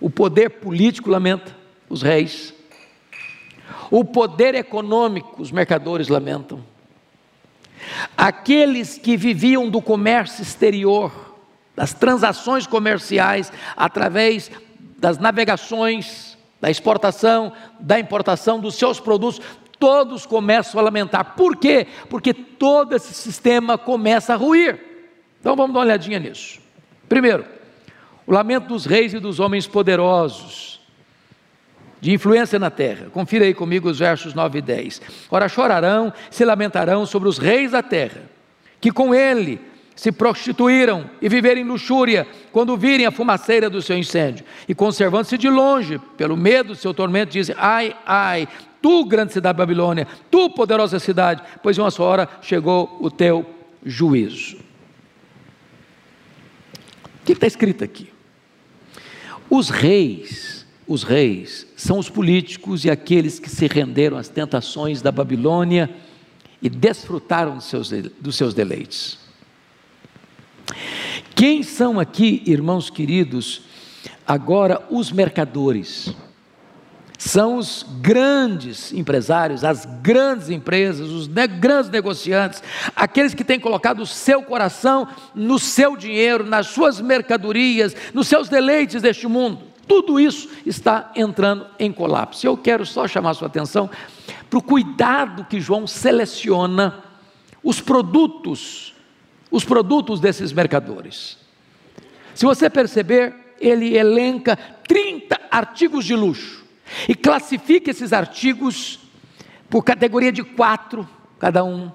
O 0.00 0.08
poder 0.08 0.50
político 0.50 1.10
lamenta, 1.10 1.56
os 1.88 2.02
reis, 2.02 2.54
o 3.90 4.04
poder 4.04 4.54
econômico, 4.54 5.42
os 5.42 5.50
mercadores 5.50 6.08
lamentam. 6.08 6.64
Aqueles 8.16 8.98
que 8.98 9.16
viviam 9.16 9.68
do 9.68 9.82
comércio 9.82 10.42
exterior, 10.42 11.29
das 11.80 11.94
transações 11.94 12.66
comerciais, 12.66 13.50
através 13.74 14.50
das 14.98 15.16
navegações, 15.16 16.36
da 16.60 16.70
exportação, 16.70 17.54
da 17.80 17.98
importação 17.98 18.60
dos 18.60 18.74
seus 18.74 19.00
produtos, 19.00 19.40
todos 19.78 20.26
começam 20.26 20.78
a 20.78 20.84
lamentar. 20.84 21.34
Por 21.34 21.56
quê? 21.56 21.86
Porque 22.10 22.34
todo 22.34 22.94
esse 22.94 23.14
sistema 23.14 23.78
começa 23.78 24.34
a 24.34 24.36
ruir. 24.36 24.78
Então 25.40 25.56
vamos 25.56 25.72
dar 25.72 25.78
uma 25.78 25.86
olhadinha 25.86 26.18
nisso. 26.18 26.60
Primeiro, 27.08 27.46
o 28.26 28.32
lamento 28.34 28.66
dos 28.66 28.84
reis 28.84 29.14
e 29.14 29.18
dos 29.18 29.40
homens 29.40 29.66
poderosos 29.66 30.82
de 31.98 32.12
influência 32.12 32.58
na 32.58 32.68
terra. 32.68 33.08
Confira 33.10 33.46
aí 33.46 33.54
comigo 33.54 33.88
os 33.88 34.00
versos 34.00 34.34
9 34.34 34.58
e 34.58 34.60
10. 34.60 35.00
Ora, 35.30 35.48
chorarão, 35.48 36.12
se 36.30 36.44
lamentarão 36.44 37.06
sobre 37.06 37.26
os 37.26 37.38
reis 37.38 37.70
da 37.70 37.82
terra, 37.82 38.20
que 38.82 38.92
com 38.92 39.14
ele 39.14 39.69
se 39.94 40.10
prostituíram 40.10 41.10
e 41.20 41.28
viverem 41.28 41.64
luxúria, 41.64 42.26
quando 42.50 42.76
virem 42.76 43.06
a 43.06 43.10
fumaceira 43.10 43.68
do 43.68 43.82
seu 43.82 43.98
incêndio, 43.98 44.44
e 44.68 44.74
conservando-se 44.74 45.36
de 45.36 45.48
longe, 45.48 45.98
pelo 46.16 46.36
medo 46.36 46.68
do 46.68 46.74
seu 46.74 46.94
tormento, 46.94 47.32
dizem: 47.32 47.54
Ai, 47.58 47.94
ai, 48.06 48.48
tu, 48.80 49.04
grande 49.04 49.32
cidade 49.32 49.58
Babilônia, 49.58 50.06
tu, 50.30 50.50
poderosa 50.50 50.98
cidade, 50.98 51.42
pois 51.62 51.76
em 51.76 51.80
uma 51.80 51.90
só 51.90 52.04
hora 52.04 52.28
chegou 52.40 52.96
o 53.00 53.10
teu 53.10 53.44
juízo. 53.84 54.56
O 57.20 57.24
que 57.24 57.32
está 57.32 57.46
escrito 57.46 57.84
aqui? 57.84 58.10
Os 59.48 59.68
reis, 59.68 60.66
os 60.86 61.02
reis 61.02 61.66
são 61.76 61.98
os 61.98 62.08
políticos 62.08 62.84
e 62.84 62.90
aqueles 62.90 63.38
que 63.38 63.50
se 63.50 63.66
renderam 63.66 64.16
às 64.16 64.28
tentações 64.28 65.02
da 65.02 65.12
Babilônia 65.12 65.90
e 66.62 66.68
desfrutaram 66.68 67.56
dos 67.56 67.64
seus, 67.64 67.90
dos 67.90 68.36
seus 68.36 68.54
deleites. 68.54 69.18
Quem 71.40 71.62
são 71.62 71.98
aqui, 71.98 72.42
irmãos 72.44 72.90
queridos, 72.90 73.62
agora 74.26 74.86
os 74.90 75.10
mercadores? 75.10 76.14
São 77.16 77.56
os 77.56 77.82
grandes 78.02 78.92
empresários, 78.92 79.64
as 79.64 79.86
grandes 80.02 80.50
empresas, 80.50 81.08
os 81.08 81.28
ne 81.28 81.46
grandes 81.46 81.90
negociantes, 81.90 82.62
aqueles 82.94 83.32
que 83.32 83.42
têm 83.42 83.58
colocado 83.58 84.00
o 84.00 84.06
seu 84.06 84.42
coração 84.42 85.08
no 85.34 85.58
seu 85.58 85.96
dinheiro, 85.96 86.44
nas 86.44 86.66
suas 86.66 87.00
mercadorias, 87.00 87.96
nos 88.12 88.28
seus 88.28 88.50
deleites 88.50 89.00
deste 89.00 89.26
mundo. 89.26 89.60
Tudo 89.88 90.20
isso 90.20 90.46
está 90.66 91.10
entrando 91.16 91.66
em 91.78 91.90
colapso. 91.90 92.46
Eu 92.46 92.54
quero 92.54 92.84
só 92.84 93.08
chamar 93.08 93.32
sua 93.32 93.48
atenção 93.48 93.88
para 94.50 94.58
o 94.58 94.62
cuidado 94.62 95.46
que 95.46 95.58
João 95.58 95.86
seleciona 95.86 97.02
os 97.64 97.80
produtos, 97.80 98.89
os 99.50 99.64
produtos 99.64 100.20
desses 100.20 100.52
mercadores. 100.52 101.38
Se 102.34 102.44
você 102.46 102.70
perceber, 102.70 103.34
ele 103.60 103.96
elenca 103.96 104.56
30 104.86 105.38
artigos 105.50 106.04
de 106.04 106.14
luxo 106.14 106.64
e 107.08 107.14
classifica 107.14 107.90
esses 107.90 108.12
artigos 108.12 109.00
por 109.68 109.84
categoria 109.84 110.32
de 110.32 110.42
quatro, 110.42 111.08
cada 111.38 111.62
um, 111.62 111.90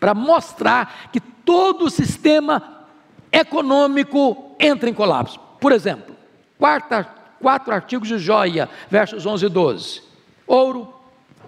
para 0.00 0.14
mostrar 0.14 1.10
que 1.12 1.20
todo 1.20 1.84
o 1.86 1.90
sistema 1.90 2.86
econômico 3.30 4.56
entra 4.58 4.88
em 4.88 4.94
colapso. 4.94 5.38
Por 5.60 5.72
exemplo, 5.72 6.16
quarta, 6.58 7.04
quatro 7.40 7.72
artigos 7.72 8.08
de 8.08 8.18
joia, 8.18 8.68
versos 8.90 9.24
11 9.24 9.46
e 9.46 9.48
12: 9.48 10.02
ouro, 10.46 10.92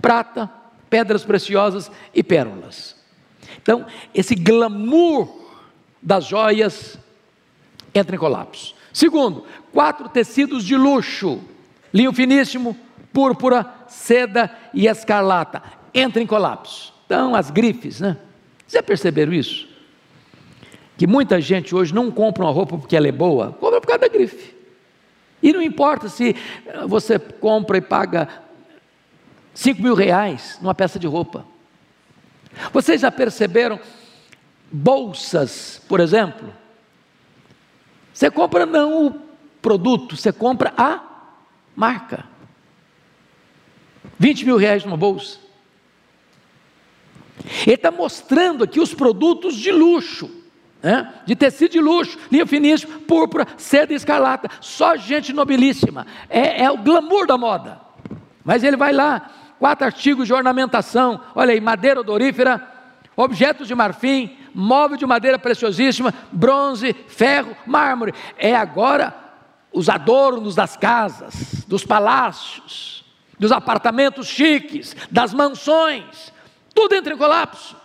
prata, 0.01 0.51
pedras 0.89 1.25
preciosas 1.25 1.91
e 2.15 2.23
pérolas. 2.23 2.98
Então, 3.61 3.87
esse 4.15 4.35
glamour 4.35 5.29
das 6.03 6.27
joias 6.27 6.99
entra 7.95 8.15
em 8.15 8.19
colapso. 8.19 8.75
Segundo, 8.93 9.45
quatro 9.73 10.09
tecidos 10.09 10.65
de 10.65 10.77
luxo, 10.77 11.41
linho 11.93 12.13
finíssimo, 12.13 12.77
púrpura, 13.13 13.67
seda 13.89 14.51
e 14.73 14.87
escarlata. 14.87 15.63
Entra 15.95 16.23
em 16.23 16.27
colapso. 16.27 16.93
Então, 17.07 17.35
as 17.35 17.51
grifes, 17.51 18.01
né? 18.01 18.17
Vocês 18.67 18.75
já 18.75 18.83
perceberam 18.83 19.33
isso? 19.33 19.67
Que 20.97 21.07
muita 21.07 21.41
gente 21.41 21.75
hoje 21.75 21.95
não 21.95 22.11
compra 22.11 22.45
uma 22.45 22.53
roupa 22.53 22.77
porque 22.77 22.97
ela 22.97 23.09
é 23.09 23.13
boa, 23.13 23.53
compra 23.53 23.81
por 23.81 23.87
causa 23.87 24.01
da 24.01 24.09
grife. 24.09 24.55
E 25.43 25.53
não 25.53 25.63
importa 25.63 26.09
se 26.09 26.35
você 26.87 27.19
compra 27.19 27.79
e 27.79 27.81
paga 27.81 28.29
5 29.55 29.81
mil 29.81 29.95
reais 29.95 30.59
numa 30.61 30.75
peça 30.75 30.99
de 30.99 31.07
roupa. 31.07 31.47
Vocês 32.73 33.01
já 33.01 33.11
perceberam 33.11 33.81
bolsas, 34.71 35.83
por 35.89 36.01
exemplo? 36.01 36.53
Você 38.13 38.31
compra 38.31 38.67
não 38.67 39.07
o 39.07 39.15
produto, 39.63 40.17
você 40.17 40.33
compra 40.33 40.73
a 40.77 41.01
marca. 41.77 42.25
20 44.19 44.45
mil 44.45 44.57
reais 44.57 44.85
numa 44.85 44.97
bolsa. 44.97 45.39
Ele 47.65 47.75
está 47.75 47.91
mostrando 47.91 48.65
aqui 48.65 48.81
os 48.81 48.93
produtos 48.93 49.55
de 49.57 49.71
luxo, 49.71 50.31
né? 50.83 51.15
de 51.25 51.37
tecido 51.37 51.73
de 51.73 51.81
luxo, 51.81 52.19
linha 52.31 52.47
finíssima, 52.47 52.99
púrpura, 53.01 53.47
seda 53.57 53.95
escarlata, 53.95 54.51
só 54.61 54.97
gente 54.97 55.33
nobilíssima, 55.33 56.07
é, 56.29 56.65
é 56.65 56.71
o 56.71 56.79
glamour 56.79 57.27
da 57.27 57.39
moda. 57.39 57.81
Mas 58.45 58.65
ele 58.65 58.77
vai 58.77 58.93
lá, 58.93 59.31
quatro 59.59 59.87
artigos 59.87 60.27
de 60.27 60.33
ornamentação, 60.33 61.21
olha 61.35 61.53
aí, 61.53 61.61
madeira 61.61 62.01
odorífera, 62.01 62.67
objetos 63.17 63.67
de 63.67 63.75
marfim, 63.75 64.37
móvel 64.55 64.97
de 64.97 65.07
madeira 65.07 65.39
preciosíssima, 65.39 66.15
bronze, 66.31 66.95
ferro, 67.09 67.57
mármore. 67.67 68.15
É 68.37 68.55
agora 68.55 69.15
os 69.73 69.89
adornos 69.89 70.55
das 70.55 70.77
casas, 70.77 71.65
dos 71.67 71.85
palácios, 71.85 73.05
dos 73.39 73.53
apartamentos 73.53 74.27
chiques, 74.27 74.97
das 75.11 75.35
mansões, 75.35 76.33
tudo 76.75 76.95
entra 76.95 77.15
em 77.15 77.19
colapso. 77.19 77.77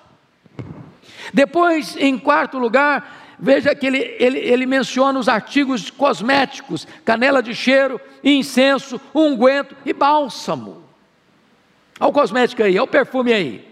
Depois, 1.34 1.96
em 1.98 2.18
quarto 2.18 2.58
lugar, 2.60 3.36
veja 3.40 3.74
que 3.74 3.88
ele, 3.88 4.16
ele, 4.20 4.38
ele 4.38 4.66
menciona 4.66 5.18
os 5.18 5.28
artigos 5.28 5.90
cosméticos: 5.90 6.88
canela 7.04 7.42
de 7.42 7.56
cheiro, 7.56 8.00
incenso, 8.24 9.02
unguento 9.14 9.76
e 9.86 9.94
bálsamo. 9.94 10.83
Olha 12.04 12.10
o 12.10 12.14
cosmético 12.14 12.62
aí, 12.62 12.74
olha 12.74 12.84
o 12.84 12.88
perfume 12.88 13.32
aí. 13.32 13.66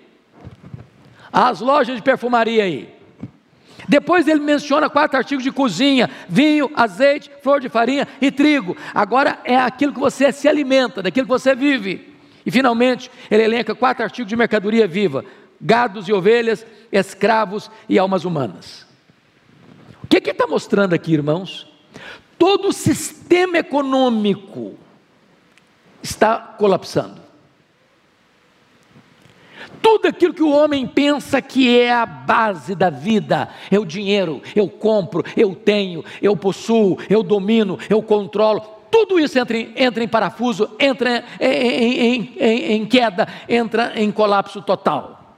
As 1.33 1.59
lojas 1.59 1.97
de 1.97 2.01
perfumaria 2.01 2.63
aí. 2.63 2.95
Depois 3.89 4.25
ele 4.25 4.39
menciona 4.39 4.89
quatro 4.89 5.17
artigos 5.17 5.43
de 5.43 5.51
cozinha: 5.51 6.09
vinho, 6.29 6.71
azeite, 6.73 7.29
flor 7.43 7.59
de 7.59 7.67
farinha 7.67 8.07
e 8.21 8.31
trigo. 8.31 8.77
Agora 8.93 9.39
é 9.43 9.57
aquilo 9.57 9.91
que 9.91 9.99
você 9.99 10.31
se 10.31 10.47
alimenta, 10.47 11.03
daquilo 11.03 11.25
que 11.25 11.31
você 11.31 11.53
vive. 11.53 12.15
E 12.45 12.49
finalmente 12.49 13.11
ele 13.29 13.43
elenca 13.43 13.75
quatro 13.75 14.01
artigos 14.01 14.29
de 14.29 14.35
mercadoria 14.37 14.87
viva: 14.87 15.25
gados 15.59 16.07
e 16.07 16.13
ovelhas, 16.13 16.65
escravos 16.89 17.69
e 17.89 17.99
almas 17.99 18.23
humanas. 18.23 18.87
O 20.01 20.07
que, 20.07 20.21
que 20.21 20.29
ele 20.29 20.35
está 20.35 20.47
mostrando 20.47 20.93
aqui, 20.93 21.11
irmãos? 21.11 21.67
Todo 22.39 22.69
o 22.69 22.73
sistema 22.73 23.57
econômico 23.57 24.77
está 26.01 26.37
colapsando. 26.57 27.20
Tudo 29.81 30.07
aquilo 30.07 30.33
que 30.33 30.43
o 30.43 30.51
homem 30.51 30.87
pensa 30.87 31.41
que 31.41 31.77
é 31.77 31.91
a 31.91 32.05
base 32.05 32.75
da 32.75 32.89
vida, 32.89 33.49
é 33.69 33.79
o 33.79 33.85
dinheiro, 33.85 34.41
eu 34.55 34.67
compro, 34.67 35.23
eu 35.35 35.55
tenho, 35.55 36.03
eu 36.21 36.35
possuo, 36.35 36.97
eu 37.09 37.23
domino, 37.23 37.77
eu 37.89 38.01
controlo, 38.01 38.61
tudo 38.91 39.19
isso 39.19 39.39
entra 39.39 39.57
em, 39.57 39.73
entra 39.75 40.03
em 40.03 40.07
parafuso, 40.07 40.69
entra 40.77 41.23
em, 41.39 42.35
em, 42.37 42.71
em 42.73 42.85
queda, 42.85 43.27
entra 43.47 43.93
em 43.95 44.11
colapso 44.11 44.61
total. 44.61 45.37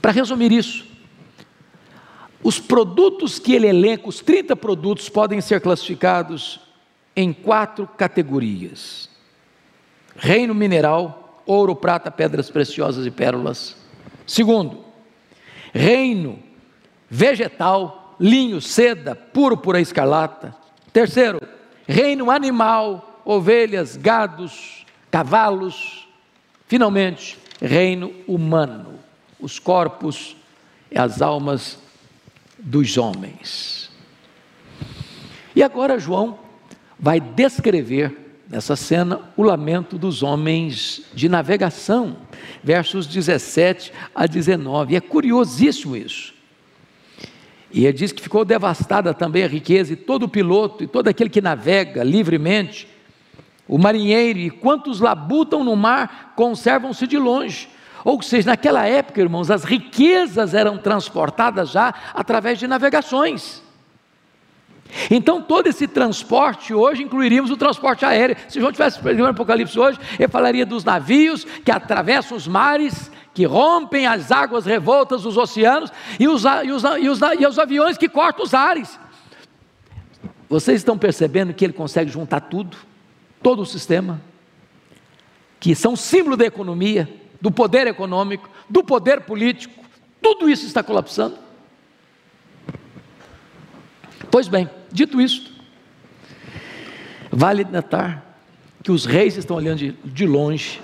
Para 0.00 0.12
resumir 0.12 0.52
isso, 0.52 0.86
os 2.42 2.58
produtos 2.58 3.38
que 3.38 3.54
ele 3.54 3.68
elenca, 3.68 4.08
os 4.08 4.20
30 4.20 4.56
produtos, 4.56 5.08
podem 5.08 5.40
ser 5.40 5.60
classificados 5.60 6.60
em 7.14 7.32
quatro 7.32 7.86
categorias: 7.86 9.10
reino 10.16 10.54
mineral, 10.54 11.21
ouro, 11.46 11.74
prata, 11.74 12.10
pedras 12.10 12.50
preciosas 12.50 13.06
e 13.06 13.10
pérolas. 13.10 13.76
Segundo, 14.26 14.84
reino 15.72 16.38
vegetal, 17.10 18.16
linho, 18.18 18.60
seda, 18.60 19.14
púrpura 19.14 19.80
escarlata. 19.80 20.54
Terceiro, 20.92 21.40
reino 21.86 22.30
animal, 22.30 23.20
ovelhas, 23.24 23.96
gados, 23.96 24.86
cavalos. 25.10 26.08
Finalmente, 26.66 27.38
reino 27.60 28.12
humano, 28.26 28.98
os 29.38 29.58
corpos 29.58 30.36
e 30.90 30.98
as 30.98 31.20
almas 31.20 31.78
dos 32.58 32.96
homens. 32.96 33.90
E 35.54 35.62
agora 35.62 35.98
João 35.98 36.38
vai 36.98 37.20
descrever 37.20 38.21
nessa 38.52 38.76
cena 38.76 39.18
o 39.34 39.42
lamento 39.42 39.96
dos 39.96 40.22
homens 40.22 41.00
de 41.14 41.26
navegação, 41.26 42.18
versos 42.62 43.06
17 43.06 43.90
a 44.14 44.26
19. 44.26 44.92
E 44.92 44.96
é 44.96 45.00
curiosíssimo 45.00 45.96
isso. 45.96 46.34
E 47.72 47.86
ele 47.86 47.94
diz 47.94 48.12
que 48.12 48.20
ficou 48.20 48.44
devastada 48.44 49.14
também 49.14 49.42
a 49.42 49.48
riqueza, 49.48 49.94
e 49.94 49.96
todo 49.96 50.28
piloto, 50.28 50.84
e 50.84 50.86
todo 50.86 51.08
aquele 51.08 51.30
que 51.30 51.40
navega 51.40 52.04
livremente, 52.04 52.86
o 53.66 53.78
marinheiro, 53.78 54.38
e 54.38 54.50
quantos 54.50 55.00
labutam 55.00 55.64
no 55.64 55.74
mar, 55.74 56.34
conservam-se 56.36 57.06
de 57.06 57.16
longe. 57.16 57.70
Ou 58.04 58.20
seja, 58.20 58.50
naquela 58.50 58.86
época, 58.86 59.22
irmãos, 59.22 59.50
as 59.50 59.64
riquezas 59.64 60.52
eram 60.52 60.76
transportadas 60.76 61.70
já 61.70 61.94
através 62.12 62.58
de 62.58 62.66
navegações. 62.66 63.62
Então, 65.10 65.40
todo 65.40 65.66
esse 65.66 65.88
transporte 65.88 66.74
hoje 66.74 67.02
incluiríamos 67.02 67.50
o 67.50 67.56
transporte 67.56 68.04
aéreo. 68.04 68.36
Se 68.48 68.60
João 68.60 68.72
tivesse 68.72 69.00
pregando 69.00 69.30
Apocalipse 69.30 69.78
hoje, 69.78 69.98
ele 70.18 70.28
falaria 70.28 70.66
dos 70.66 70.84
navios 70.84 71.44
que 71.44 71.70
atravessam 71.70 72.36
os 72.36 72.46
mares, 72.46 73.10
que 73.32 73.44
rompem 73.44 74.06
as 74.06 74.30
águas 74.30 74.66
revoltas 74.66 75.22
dos 75.22 75.36
oceanos 75.36 75.90
e 76.20 76.28
os, 76.28 76.44
e 76.44 76.70
os, 76.70 76.82
e 76.82 77.08
os, 77.08 77.20
e 77.40 77.46
os 77.46 77.58
aviões 77.58 77.96
que 77.96 78.08
cortam 78.08 78.44
os 78.44 78.54
ares. 78.54 78.98
Vocês 80.48 80.80
estão 80.80 80.98
percebendo 80.98 81.54
que 81.54 81.64
ele 81.64 81.72
consegue 81.72 82.10
juntar 82.10 82.40
tudo, 82.40 82.76
todo 83.42 83.62
o 83.62 83.66
sistema, 83.66 84.20
que 85.58 85.74
são 85.74 85.96
símbolo 85.96 86.36
da 86.36 86.44
economia, 86.44 87.08
do 87.40 87.50
poder 87.50 87.86
econômico, 87.86 88.50
do 88.68 88.84
poder 88.84 89.22
político, 89.22 89.82
Tudo 90.22 90.48
isso 90.48 90.64
está 90.64 90.82
colapsando. 90.82 91.36
Pois 94.30 94.48
bem, 94.48 94.68
dito 94.90 95.20
isto, 95.20 95.50
vale 97.30 97.64
notar 97.64 98.36
que 98.82 98.90
os 98.90 99.04
reis 99.04 99.36
estão 99.36 99.56
olhando 99.56 99.78
de, 99.78 99.92
de 100.04 100.26
longe, 100.26 100.80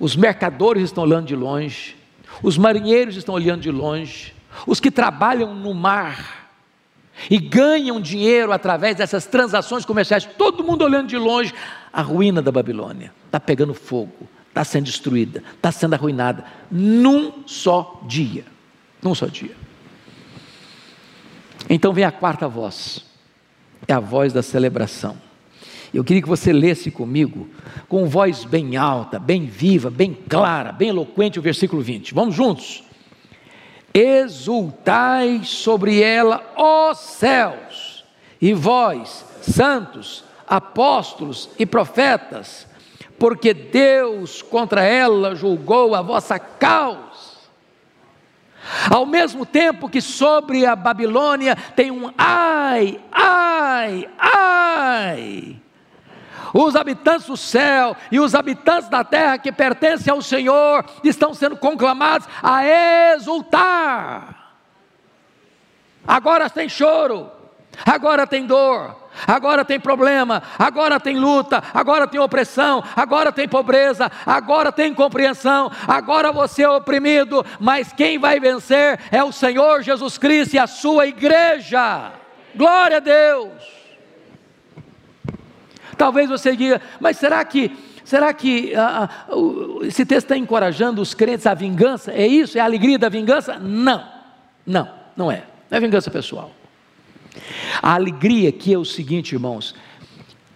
os 0.00 0.16
mercadores 0.16 0.84
estão 0.84 1.04
olhando 1.04 1.26
de 1.26 1.36
longe, 1.36 1.96
os 2.42 2.56
marinheiros 2.56 3.16
estão 3.16 3.34
olhando 3.34 3.60
de 3.60 3.70
longe, 3.70 4.34
os 4.66 4.80
que 4.80 4.90
trabalham 4.90 5.54
no 5.54 5.74
mar 5.74 6.50
e 7.30 7.38
ganham 7.38 8.00
dinheiro 8.00 8.52
através 8.52 8.96
dessas 8.96 9.26
transações 9.26 9.84
comerciais, 9.84 10.24
todo 10.24 10.64
mundo 10.64 10.82
olhando 10.82 11.08
de 11.08 11.16
longe, 11.16 11.52
a 11.92 12.02
ruína 12.02 12.40
da 12.40 12.50
Babilônia 12.50 13.12
está 13.26 13.38
pegando 13.38 13.74
fogo, 13.74 14.28
está 14.48 14.64
sendo 14.64 14.84
destruída, 14.84 15.42
está 15.54 15.70
sendo 15.70 15.94
arruinada, 15.94 16.44
num 16.70 17.44
só 17.46 18.00
dia. 18.06 18.44
Num 19.02 19.14
só 19.14 19.26
dia. 19.26 19.56
Então 21.68 21.92
vem 21.92 22.04
a 22.04 22.12
quarta 22.12 22.48
voz, 22.48 23.04
é 23.86 23.92
a 23.92 24.00
voz 24.00 24.32
da 24.32 24.42
celebração. 24.42 25.16
Eu 25.92 26.02
queria 26.02 26.22
que 26.22 26.28
você 26.28 26.52
lesse 26.52 26.90
comigo, 26.90 27.48
com 27.88 28.08
voz 28.08 28.44
bem 28.44 28.76
alta, 28.76 29.18
bem 29.18 29.44
viva, 29.44 29.90
bem 29.90 30.16
clara, 30.28 30.72
bem 30.72 30.88
eloquente, 30.88 31.38
o 31.38 31.42
versículo 31.42 31.82
20. 31.82 32.14
Vamos 32.14 32.34
juntos. 32.34 32.82
Exultai 33.92 35.42
sobre 35.44 36.00
ela, 36.00 36.42
ó 36.56 36.94
céus, 36.94 38.04
e 38.40 38.54
vós, 38.54 39.24
santos, 39.42 40.24
apóstolos 40.46 41.50
e 41.58 41.66
profetas, 41.66 42.66
porque 43.18 43.52
Deus 43.52 44.40
contra 44.40 44.82
ela 44.82 45.34
julgou 45.34 45.94
a 45.94 46.00
vossa 46.00 46.38
causa 46.38 47.11
ao 48.90 49.04
mesmo 49.06 49.44
tempo 49.44 49.88
que 49.88 50.00
sobre 50.00 50.64
a 50.64 50.76
Babilônia 50.76 51.56
tem 51.76 51.90
um 51.90 52.12
ai, 52.16 53.00
ai, 53.10 54.08
ai. 54.18 55.56
Os 56.54 56.76
habitantes 56.76 57.26
do 57.26 57.36
céu 57.36 57.96
e 58.10 58.20
os 58.20 58.34
habitantes 58.34 58.88
da 58.88 59.02
terra 59.02 59.38
que 59.38 59.50
pertencem 59.50 60.12
ao 60.12 60.20
Senhor 60.20 60.84
estão 61.02 61.32
sendo 61.32 61.56
conclamados 61.56 62.28
a 62.42 62.64
exultar. 63.14 64.54
Agora 66.06 66.50
tem 66.50 66.68
choro, 66.68 67.30
agora 67.86 68.26
tem 68.26 68.44
dor, 68.44 69.01
agora 69.26 69.64
tem 69.64 69.78
problema, 69.78 70.42
agora 70.58 70.98
tem 70.98 71.18
luta, 71.18 71.62
agora 71.72 72.06
tem 72.06 72.20
opressão, 72.20 72.82
agora 72.96 73.32
tem 73.32 73.48
pobreza, 73.48 74.10
agora 74.26 74.72
tem 74.72 74.92
incompreensão, 74.92 75.70
agora 75.86 76.32
você 76.32 76.62
é 76.62 76.68
oprimido, 76.68 77.44
mas 77.60 77.92
quem 77.92 78.18
vai 78.18 78.40
vencer 78.40 78.98
é 79.10 79.22
o 79.22 79.32
Senhor 79.32 79.82
Jesus 79.82 80.18
Cristo 80.18 80.54
e 80.54 80.58
a 80.58 80.66
sua 80.66 81.06
igreja. 81.06 82.12
Glória 82.54 82.98
a 82.98 83.00
Deus. 83.00 83.52
Talvez 85.96 86.28
você 86.28 86.56
diga, 86.56 86.80
mas 87.00 87.16
será 87.16 87.44
que 87.44 87.92
Será 88.04 88.34
que 88.34 88.74
ah, 88.74 89.08
esse 89.82 90.04
texto 90.04 90.24
está 90.24 90.36
encorajando 90.36 91.00
os 91.00 91.14
crentes 91.14 91.46
à 91.46 91.54
vingança? 91.54 92.12
É 92.12 92.26
isso? 92.26 92.58
É 92.58 92.60
a 92.60 92.64
alegria 92.64 92.98
da 92.98 93.08
vingança? 93.08 93.58
Não, 93.58 94.04
não, 94.66 94.90
não 95.16 95.30
é. 95.30 95.44
Não 95.70 95.78
é 95.78 95.80
vingança 95.80 96.10
pessoal. 96.10 96.50
A 97.80 97.94
alegria 97.94 98.48
aqui 98.48 98.72
é 98.72 98.78
o 98.78 98.84
seguinte, 98.84 99.32
irmãos: 99.32 99.74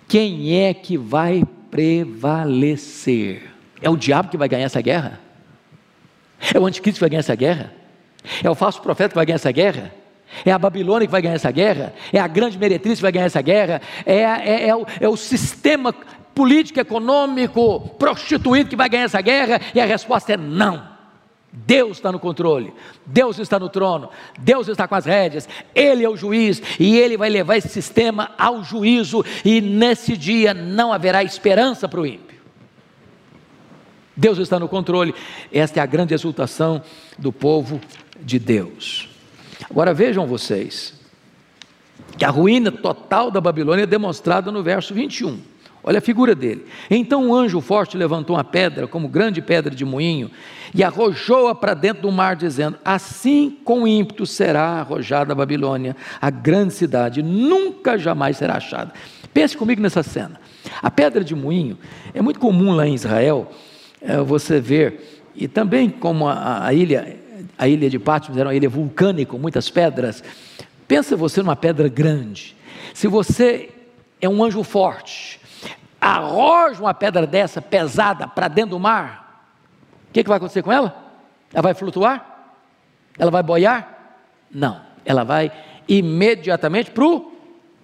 quem 0.09 0.63
é 0.63 0.75
que 0.75 0.97
vai 0.97 1.43
prevalecer? 1.71 3.51
É 3.81 3.91
o 3.91 3.97
diabo 3.97 4.29
que 4.29 4.37
vai 4.37 4.49
ganhar 4.49 4.65
essa 4.65 4.81
guerra? 4.81 5.21
É 6.55 6.59
o 6.59 6.67
anticristo 6.67 6.99
que 6.99 7.01
vai 7.01 7.11
ganhar 7.11 7.21
essa 7.21 7.35
guerra? 7.35 7.73
É 8.43 8.51
o 8.51 8.55
falso 8.55 8.81
profeta 8.81 9.11
que 9.11 9.15
vai 9.17 9.27
ganhar 9.27 9.37
essa 9.37 9.51
guerra? 9.51 9.95
É 10.45 10.51
a 10.51 10.59
Babilônia 10.59 11.07
que 11.07 11.13
vai 11.13 11.23
ganhar 11.23 11.35
essa 11.35 11.51
guerra? 11.51 11.95
É 12.13 12.19
a 12.19 12.27
grande 12.27 12.59
meretriz 12.59 12.99
que 12.99 13.03
vai 13.03 13.13
ganhar 13.13 13.27
essa 13.27 13.41
guerra? 13.41 13.81
É, 14.05 14.21
é, 14.21 14.69
é, 14.69 14.77
o, 14.77 14.87
é 15.01 15.09
o 15.09 15.17
sistema 15.17 15.93
político, 16.35 16.81
econômico, 16.81 17.81
prostituído 17.99 18.69
que 18.69 18.77
vai 18.77 18.89
ganhar 18.89 19.05
essa 19.05 19.21
guerra? 19.21 19.61
E 19.75 19.81
a 19.81 19.87
resposta 19.87 20.35
é 20.35 20.37
não. 20.37 20.96
Deus 21.59 21.97
está 21.97 22.13
no 22.13 22.19
controle, 22.19 22.71
Deus 23.07 23.39
está 23.39 23.59
no 23.59 23.71
trono, 23.71 24.11
Deus 24.39 24.69
está 24.69 24.87
com 24.87 24.95
as 24.95 25.07
rédeas, 25.07 25.49
Ele 25.75 26.05
é 26.05 26.09
o 26.09 26.15
juiz 26.15 26.61
e 26.79 26.99
Ele 26.99 27.17
vai 27.17 27.31
levar 27.31 27.57
esse 27.57 27.71
sistema 27.71 28.31
ao 28.37 28.63
juízo, 28.63 29.25
e 29.43 29.63
nesse 29.63 30.19
dia 30.19 30.53
não 30.53 30.93
haverá 30.93 31.25
esperança 31.25 31.89
para 31.89 32.01
o 32.01 32.07
ímpio. 32.07 32.37
Deus 34.15 34.37
está 34.37 34.61
no 34.61 34.69
controle, 34.69 35.15
esta 35.51 35.81
é 35.81 35.83
a 35.83 35.87
grande 35.87 36.13
exultação 36.13 36.83
do 37.17 37.33
povo 37.33 37.81
de 38.21 38.39
Deus. 38.39 39.09
Agora 39.71 39.95
vejam 39.95 40.27
vocês, 40.27 40.93
que 42.19 42.25
a 42.25 42.31
ruína 42.31 42.71
total 42.71 43.31
da 43.31 43.41
Babilônia 43.41 43.85
é 43.85 43.87
demonstrada 43.87 44.53
no 44.53 44.63
verso 44.63 44.93
21. 44.93 45.41
Olha 45.89 45.99
a 45.99 46.03
figura 46.03 46.35
dele. 46.35 46.67
Então 46.91 47.29
um 47.29 47.33
anjo 47.33 47.61
forte 47.61 47.97
levantou 47.97 48.35
uma 48.35 48.43
pedra, 48.43 48.89
como 48.89 49.07
grande 49.07 49.41
pedra 49.41 49.73
de 49.73 49.85
moinho, 49.85 50.29
e 50.75 50.83
arrojou-a 50.83 51.55
para 51.55 51.75
dentro 51.75 52.03
do 52.03 52.11
mar, 52.11 52.35
dizendo: 52.35 52.77
Assim 52.85 53.57
com 53.65 53.87
ímpeto 53.87 54.27
será 54.27 54.81
arrojada 54.81 55.33
a 55.33 55.37
Babilônia, 55.37 55.95
a 56.21 56.29
grande 56.29 56.75
cidade, 56.75 57.23
nunca 57.23 57.97
jamais 57.97 58.37
será 58.37 58.55
achada. 58.57 58.93
Pense 59.33 59.57
comigo 59.57 59.81
nessa 59.81 60.03
cena. 60.03 60.41
A 60.83 60.91
pedra 60.91 61.23
de 61.23 61.37
moinho 61.37 61.79
é 62.13 62.21
muito 62.21 62.41
comum 62.41 62.73
lá 62.73 62.85
em 62.85 62.95
Israel, 62.95 63.53
é, 64.03 64.17
você 64.19 64.59
ver, 64.59 65.23
e 65.37 65.47
também 65.47 65.89
como 65.89 66.27
a, 66.27 66.67
a 66.67 66.75
ilha, 66.75 67.17
a 67.57 67.69
ilha 67.69 67.89
de 67.89 68.01
Patmos 68.01 68.37
era 68.37 68.49
uma 68.49 68.55
ilha 68.57 68.69
vulcânica, 68.69 69.31
com 69.31 69.39
muitas 69.39 69.71
pedras. 69.71 70.25
Pensa 70.89 71.15
você 71.15 71.41
numa 71.43 71.55
pedra 71.55 71.87
grande. 71.87 72.57
Se 72.93 73.07
você 73.07 73.69
é 74.21 74.29
um 74.29 74.43
anjo 74.43 74.65
forte, 74.65 75.46
arroja 76.01 76.81
uma 76.81 76.95
pedra 76.95 77.27
dessa 77.27 77.61
pesada 77.61 78.27
para 78.27 78.49
dentro 78.49 78.71
do 78.73 78.81
mar, 78.81 79.49
o 80.09 80.13
que, 80.13 80.23
que 80.23 80.29
vai 80.29 80.39
acontecer 80.39 80.63
com 80.63 80.73
ela? 80.73 81.05
Ela 81.53 81.63
vai 81.63 81.75
flutuar? 81.75 82.55
Ela 83.19 83.31
vai 83.31 83.43
boiar? 83.43 83.97
Não, 84.51 84.81
ela 85.05 85.25
vai 85.25 85.51
imediatamente 85.89 86.91
para 86.91 87.05
o 87.05 87.33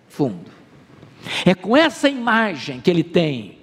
fundo. 0.09 0.51
É 1.47 1.55
com 1.55 1.77
essa 1.77 2.09
imagem 2.09 2.81
que 2.81 2.91
ele 2.91 3.05
tem, 3.05 3.59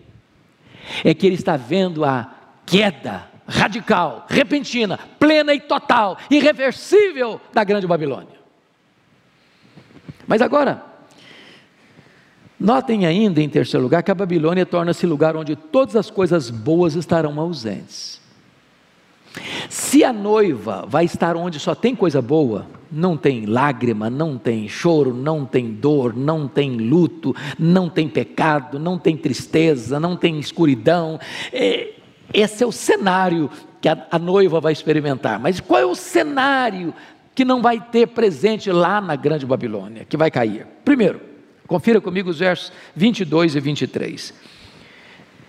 é 1.03 1.13
que 1.13 1.25
ele 1.25 1.35
está 1.35 1.57
vendo 1.57 2.05
a 2.05 2.33
queda 2.65 3.27
radical, 3.47 4.25
repentina, 4.29 4.99
plena 5.19 5.53
e 5.53 5.59
total, 5.59 6.17
irreversível 6.29 7.41
da 7.51 7.63
grande 7.63 7.87
Babilônia. 7.87 8.39
Mas 10.27 10.41
agora, 10.41 10.83
Notem 12.59 13.05
ainda, 13.05 13.41
em 13.41 13.47
terceiro 13.47 13.83
lugar, 13.83 14.03
que 14.03 14.11
a 14.11 14.15
Babilônia 14.15 14.65
torna-se 14.65 15.05
lugar 15.05 15.35
onde 15.35 15.55
todas 15.55 15.95
as 15.95 16.09
coisas 16.11 16.49
boas 16.49 16.95
estarão 16.95 17.39
ausentes. 17.39 18.19
Se 19.69 20.03
a 20.03 20.11
noiva 20.11 20.85
vai 20.87 21.05
estar 21.05 21.37
onde 21.37 21.59
só 21.59 21.73
tem 21.73 21.95
coisa 21.95 22.21
boa, 22.21 22.67
não 22.91 23.15
tem 23.15 23.45
lágrima, 23.45 24.09
não 24.09 24.37
tem 24.37 24.67
choro, 24.67 25.13
não 25.13 25.45
tem 25.45 25.71
dor, 25.71 26.15
não 26.15 26.47
tem 26.47 26.75
luto, 26.77 27.35
não 27.57 27.87
tem 27.89 28.09
pecado, 28.09 28.79
não 28.79 28.97
tem 28.97 29.15
tristeza, 29.15 29.99
não 29.99 30.17
tem 30.17 30.39
escuridão. 30.39 31.19
É, 31.53 31.93
esse 32.33 32.63
é 32.63 32.67
o 32.67 32.71
cenário 32.71 33.49
que 33.79 33.87
a, 33.87 34.07
a 34.11 34.19
noiva 34.19 34.59
vai 34.59 34.73
experimentar. 34.73 35.39
Mas 35.39 35.59
qual 35.59 35.79
é 35.79 35.85
o 35.85 35.95
cenário 35.95 36.93
que 37.33 37.45
não 37.45 37.61
vai 37.61 37.79
ter 37.79 38.07
presente 38.07 38.71
lá 38.71 38.99
na 38.99 39.15
Grande 39.15 39.45
Babilônia, 39.45 40.03
que 40.03 40.17
vai 40.17 40.31
cair? 40.31 40.65
Primeiro, 40.83 41.28
Confira 41.69 42.01
comigo 42.01 42.31
os 42.31 42.39
versos 42.39 42.73
22 42.95 43.55
e 43.55 43.59
23. 43.59 44.33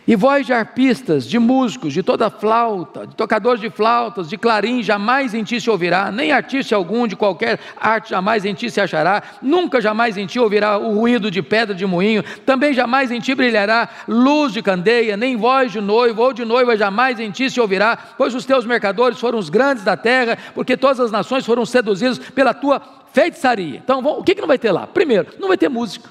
E 0.07 0.17
voz 0.17 0.45
de 0.45 0.53
arpistas, 0.53 1.25
de 1.25 1.39
músicos, 1.39 1.95
de 1.95 2.03
toda 2.03 2.29
flauta, 2.29 3.07
de 3.07 3.15
tocadores 3.15 3.61
de 3.61 3.71
flautas, 3.71 4.29
de 4.29 4.37
clarim, 4.37 4.83
jamais 4.83 5.33
em 5.33 5.43
ti 5.43 5.59
se 5.59 5.71
ouvirá, 5.71 6.11
nem 6.11 6.31
artista 6.31 6.77
algum 6.77 7.07
de 7.07 7.17
qualquer 7.17 7.59
arte 7.79 8.11
jamais 8.11 8.45
em 8.45 8.53
ti 8.53 8.69
se 8.69 8.81
achará, 8.81 9.23
nunca 9.41 9.81
jamais 9.81 10.19
em 10.19 10.27
ti 10.27 10.39
ouvirá 10.39 10.77
o 10.77 10.95
ruído 10.95 11.31
de 11.31 11.41
pedra 11.41 11.75
de 11.75 11.87
moinho, 11.87 12.23
também 12.45 12.75
jamais 12.75 13.11
em 13.11 13.21
ti 13.21 13.35
brilhará 13.35 13.89
luz 14.07 14.53
de 14.53 14.61
candeia, 14.61 15.17
nem 15.17 15.37
voz 15.37 15.73
de 15.73 15.81
noivo 15.81 16.21
ou 16.21 16.33
de 16.35 16.45
noiva 16.45 16.77
jamais 16.77 17.19
em 17.19 17.31
ti 17.31 17.49
se 17.49 17.61
ouvirá, 17.61 17.97
pois 18.19 18.35
os 18.35 18.45
teus 18.45 18.67
mercadores 18.67 19.19
foram 19.19 19.39
os 19.39 19.49
grandes 19.49 19.85
da 19.85 19.97
terra, 19.97 20.37
porque 20.55 20.77
todas 20.77 21.01
as 21.01 21.11
nações 21.11 21.47
foram 21.47 21.65
seduzidas 21.65 22.19
pela 22.19 22.53
tua 22.53 23.00
feitiçaria. 23.13 23.79
Então, 23.79 24.01
o 24.01 24.23
que, 24.23 24.35
que 24.35 24.41
não 24.41 24.49
vai 24.49 24.59
ter 24.59 24.73
lá? 24.73 24.87
Primeiro, 24.87 25.35
não 25.39 25.49
vai 25.49 25.59
ter 25.59 25.69
música. 25.69 26.11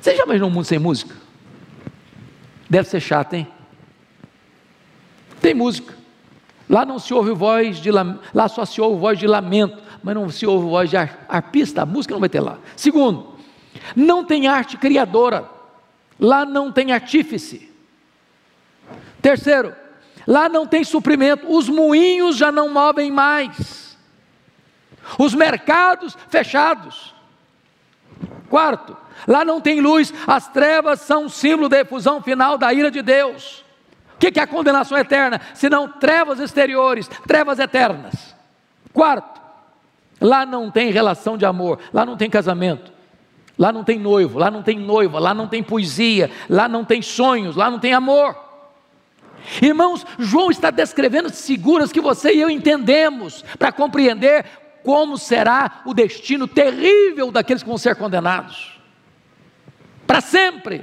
Você 0.00 0.16
já 0.16 0.24
imaginou 0.24 0.48
um 0.48 0.52
mundo 0.52 0.64
sem 0.64 0.78
música? 0.78 1.14
Deve 2.68 2.88
ser 2.88 3.00
chato, 3.00 3.34
hein? 3.34 3.46
Tem 5.40 5.54
música. 5.54 5.94
Lá 6.68 6.84
não 6.84 6.98
se 6.98 7.14
ouve 7.14 7.32
voz 7.32 7.78
de 7.78 7.90
lá 7.90 8.48
só 8.48 8.64
se 8.64 8.80
ouve 8.80 9.00
voz 9.00 9.18
de 9.18 9.26
lamento, 9.26 9.82
mas 10.02 10.14
não 10.14 10.28
se 10.28 10.46
ouve 10.46 10.68
voz 10.68 10.90
de 10.90 10.96
arpista, 10.96 11.82
a 11.82 11.86
música 11.86 12.12
não 12.12 12.20
vai 12.20 12.28
ter 12.28 12.40
lá. 12.40 12.58
Segundo, 12.76 13.34
não 13.96 14.24
tem 14.24 14.46
arte 14.46 14.76
criadora. 14.76 15.48
Lá 16.20 16.44
não 16.44 16.72
tem 16.72 16.92
artífice. 16.92 17.70
Terceiro, 19.22 19.74
lá 20.26 20.48
não 20.48 20.66
tem 20.66 20.82
suprimento, 20.84 21.50
os 21.50 21.68
moinhos 21.68 22.36
já 22.36 22.50
não 22.50 22.68
movem 22.68 23.10
mais, 23.10 23.87
os 25.16 25.34
mercados 25.34 26.16
fechados. 26.28 27.14
Quarto, 28.48 28.96
lá 29.26 29.44
não 29.44 29.60
tem 29.60 29.80
luz, 29.80 30.12
as 30.26 30.48
trevas 30.48 31.00
são 31.00 31.28
símbolo 31.28 31.68
da 31.68 31.80
efusão 31.80 32.22
final 32.22 32.58
da 32.58 32.72
ira 32.72 32.90
de 32.90 33.02
Deus. 33.02 33.64
O 34.14 34.18
que 34.18 34.38
é 34.38 34.42
a 34.42 34.46
condenação 34.46 34.98
eterna? 34.98 35.40
Senão 35.54 35.86
trevas 35.88 36.40
exteriores, 36.40 37.08
trevas 37.26 37.58
eternas. 37.58 38.34
Quarto, 38.92 39.40
lá 40.20 40.44
não 40.44 40.70
tem 40.70 40.90
relação 40.90 41.38
de 41.38 41.46
amor, 41.46 41.78
lá 41.92 42.04
não 42.04 42.16
tem 42.16 42.28
casamento, 42.28 42.92
lá 43.56 43.70
não 43.70 43.84
tem 43.84 43.98
noivo, 43.98 44.38
lá 44.38 44.50
não 44.50 44.62
tem 44.62 44.78
noiva, 44.78 45.20
lá 45.20 45.32
não 45.32 45.46
tem 45.46 45.62
poesia, 45.62 46.30
lá 46.48 46.66
não 46.66 46.84
tem 46.84 47.00
sonhos, 47.00 47.54
lá 47.54 47.70
não 47.70 47.78
tem 47.78 47.92
amor. 47.92 48.36
Irmãos, 49.62 50.04
João 50.18 50.50
está 50.50 50.70
descrevendo 50.70 51.30
figuras 51.30 51.92
que 51.92 52.00
você 52.00 52.32
e 52.32 52.40
eu 52.40 52.50
entendemos 52.50 53.44
para 53.56 53.70
compreender 53.70 54.44
como 54.88 55.18
será 55.18 55.82
o 55.84 55.92
destino 55.92 56.48
terrível 56.48 57.30
daqueles 57.30 57.62
que 57.62 57.68
vão 57.68 57.76
ser 57.76 57.94
condenados 57.94 58.80
para 60.06 60.22
sempre. 60.22 60.82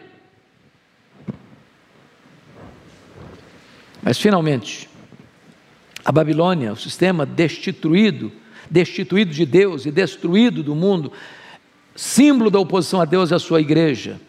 Mas 4.03 4.19
finalmente, 4.19 4.87
a 6.05 6.11
Babilônia, 6.11 6.71
o 6.71 6.75
sistema 6.75 7.25
destituído, 7.25 8.31
destituído 8.69 9.31
de 9.31 9.43
Deus 9.43 9.87
e 9.87 9.91
destruído 9.91 10.61
do 10.61 10.75
mundo, 10.75 11.11
símbolo 11.95 12.51
da 12.51 12.59
oposição 12.59 13.01
a 13.01 13.05
Deus 13.05 13.31
e 13.31 13.33
à 13.33 13.39
sua 13.39 13.59
igreja, 13.59 14.21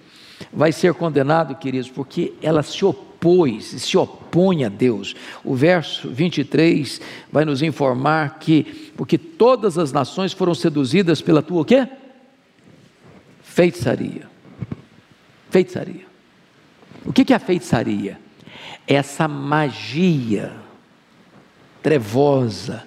vai 0.50 0.72
ser 0.72 0.94
condenado, 0.94 1.54
queridos, 1.54 1.90
porque 1.90 2.32
ela 2.40 2.62
se 2.62 2.82
opôs 3.16 3.64
se 3.64 3.96
opõe 3.96 4.64
a 4.64 4.68
Deus. 4.68 5.14
O 5.42 5.54
verso 5.54 6.10
23 6.10 7.00
vai 7.32 7.44
nos 7.44 7.62
informar 7.62 8.38
que, 8.38 8.92
porque 8.96 9.16
todas 9.16 9.78
as 9.78 9.92
nações 9.92 10.32
foram 10.32 10.54
seduzidas 10.54 11.22
pela 11.22 11.42
tua 11.42 11.62
o 11.62 11.64
quê? 11.64 11.88
Feitiçaria. 13.42 14.28
Feitiçaria. 15.50 16.06
O 17.04 17.12
que 17.12 17.32
é 17.32 17.36
a 17.36 17.40
feitiçaria? 17.40 18.20
Essa 18.86 19.26
magia 19.26 20.52
trevosa 21.82 22.86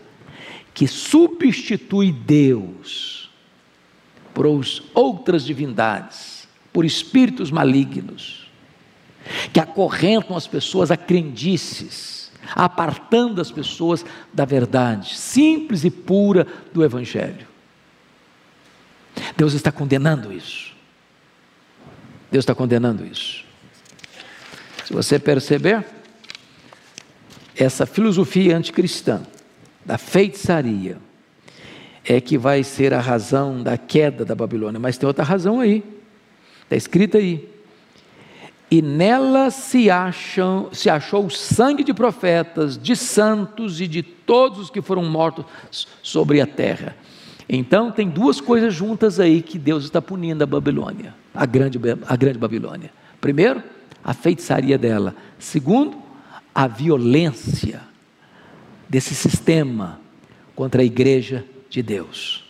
que 0.73 0.87
substitui 0.87 2.11
Deus 2.11 3.29
por 4.33 4.45
outras 4.93 5.43
divindades, 5.43 6.47
por 6.71 6.85
espíritos 6.85 7.51
malignos, 7.51 8.38
que 9.53 9.59
acorrentam 9.59 10.35
as 10.35 10.47
pessoas 10.47 10.91
a 10.91 10.97
crendices, 10.97 12.31
apartando 12.55 13.41
as 13.41 13.51
pessoas 13.51 14.05
da 14.33 14.45
verdade 14.45 15.15
simples 15.17 15.83
e 15.83 15.91
pura 15.91 16.47
do 16.73 16.83
Evangelho. 16.83 17.47
Deus 19.37 19.53
está 19.53 19.71
condenando 19.71 20.31
isso. 20.31 20.73
Deus 22.31 22.43
está 22.43 22.55
condenando 22.55 23.05
isso. 23.05 23.43
Se 24.85 24.93
você 24.93 25.19
perceber, 25.19 25.85
essa 27.55 27.85
filosofia 27.85 28.57
anticristã 28.57 29.21
da 29.85 29.97
feitiçaria 29.97 30.97
é 32.05 32.21
que 32.21 32.37
vai 32.37 32.63
ser 32.63 32.93
a 32.93 33.01
razão 33.01 33.61
da 33.61 33.77
queda 33.77 34.23
da 34.23 34.33
Babilônia, 34.33 34.79
mas 34.79 34.97
tem 34.97 35.05
outra 35.05 35.23
razão 35.23 35.59
aí, 35.59 35.83
está 36.63 36.75
escrita 36.75 37.17
aí. 37.17 37.47
E 38.71 38.81
nela 38.81 39.49
se, 39.49 39.89
acham, 39.89 40.69
se 40.71 40.89
achou 40.89 41.25
o 41.25 41.31
sangue 41.31 41.83
de 41.83 41.93
profetas, 41.93 42.77
de 42.77 42.95
santos 42.95 43.81
e 43.81 43.87
de 43.87 44.03
todos 44.03 44.59
os 44.59 44.69
que 44.69 44.81
foram 44.81 45.03
mortos 45.05 45.45
sobre 46.03 46.39
a 46.39 46.45
terra. 46.45 46.95
Então 47.47 47.91
tem 47.91 48.07
duas 48.07 48.39
coisas 48.39 48.73
juntas 48.73 49.19
aí 49.19 49.41
que 49.41 49.57
Deus 49.57 49.85
está 49.85 49.99
punindo 49.99 50.43
a 50.43 50.47
Babilônia, 50.47 51.15
a 51.33 51.47
grande, 51.47 51.79
a 52.05 52.15
grande 52.15 52.37
Babilônia. 52.37 52.91
Primeiro, 53.19 53.63
a 54.03 54.13
feitiçaria 54.13 54.77
dela. 54.77 55.15
Segundo, 55.39 55.97
a 56.53 56.67
violência 56.67 57.81
desse 58.87 59.15
sistema 59.15 59.99
contra 60.55 60.81
a 60.81 60.85
igreja 60.85 61.43
de 61.69 61.81
Deus. 61.81 62.48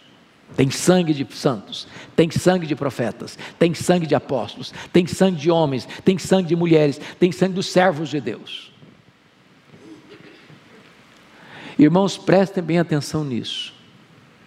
Tem 0.56 0.70
sangue 0.70 1.14
de 1.14 1.26
santos, 1.36 1.88
tem 2.16 2.30
sangue 2.30 2.68
de 2.68 2.76
profetas, 2.76 3.38
tem 3.58 3.74
sangue 3.74 4.06
de 4.06 4.16
apóstolos, 4.16 4.74
tem 4.92 5.08
sangue 5.08 5.38
de 5.38 5.50
homens, 5.50 5.88
tem 6.04 6.18
sangue 6.18 6.50
de 6.50 6.56
mulheres, 6.56 7.00
tem 7.20 7.32
sangue 7.32 7.54
dos 7.54 7.68
servos 7.68 8.10
de 8.10 8.20
Deus. 8.20 8.72
Irmãos, 11.78 12.18
prestem 12.18 12.62
bem 12.62 12.78
atenção 12.78 13.24
nisso. 13.24 13.74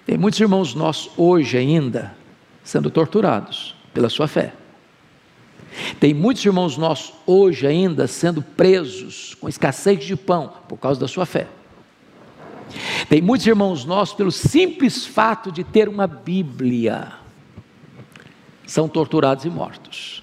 Tem 0.04 0.18
muitos 0.18 0.38
irmãos 0.38 0.74
nossos 0.74 1.10
hoje 1.16 1.56
ainda 1.56 2.14
sendo 2.62 2.90
torturados 2.90 3.74
pela 3.94 4.10
sua 4.10 4.28
fé. 4.28 4.52
Tem 5.98 6.12
muitos 6.12 6.44
irmãos 6.44 6.76
nossos 6.76 7.14
hoje 7.26 7.66
ainda 7.66 8.06
sendo 8.06 8.42
presos 8.42 9.34
com 9.40 9.48
escassez 9.48 10.04
de 10.04 10.16
pão 10.16 10.52
por 10.68 10.76
causa 10.76 11.00
da 11.00 11.08
sua 11.08 11.24
fé. 11.24 11.48
Tem 13.08 13.20
muitos 13.20 13.46
irmãos 13.46 13.84
nossos, 13.84 14.14
pelo 14.14 14.32
simples 14.32 15.04
fato 15.04 15.50
de 15.52 15.64
ter 15.64 15.88
uma 15.88 16.06
Bíblia, 16.06 17.12
são 18.66 18.88
torturados 18.88 19.44
e 19.44 19.50
mortos. 19.50 20.22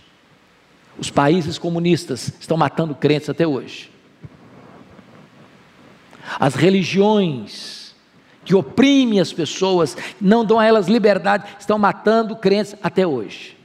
Os 0.98 1.10
países 1.10 1.58
comunistas 1.58 2.34
estão 2.40 2.58
matando 2.58 2.96
crentes 2.96 3.30
até 3.30 3.48
hoje. 3.48 3.92
As 6.40 6.56
religiões 6.56 7.96
que 8.44 8.56
oprimem 8.56 9.20
as 9.20 9.32
pessoas, 9.32 9.96
não 10.20 10.44
dão 10.44 10.60
a 10.60 10.66
elas 10.66 10.88
liberdade, 10.88 11.48
estão 11.60 11.78
matando 11.78 12.36
crentes 12.36 12.76
até 12.82 13.06
hoje. 13.06 13.59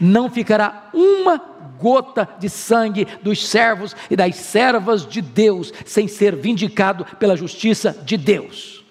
Não 0.00 0.30
ficará 0.30 0.90
uma 0.92 1.38
gota 1.78 2.28
de 2.38 2.48
sangue 2.48 3.06
dos 3.22 3.48
servos 3.48 3.96
e 4.10 4.16
das 4.16 4.36
servas 4.36 5.06
de 5.06 5.20
Deus 5.20 5.72
sem 5.84 6.06
ser 6.06 6.36
vindicado 6.36 7.04
pela 7.18 7.36
justiça 7.36 7.96
de 8.04 8.16
Deus. 8.16 8.84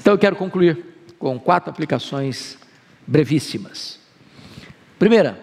Então 0.00 0.14
eu 0.14 0.18
quero 0.18 0.36
concluir 0.36 0.84
com 1.18 1.38
quatro 1.38 1.70
aplicações 1.70 2.58
brevíssimas. 3.06 4.00
Primeira, 4.98 5.38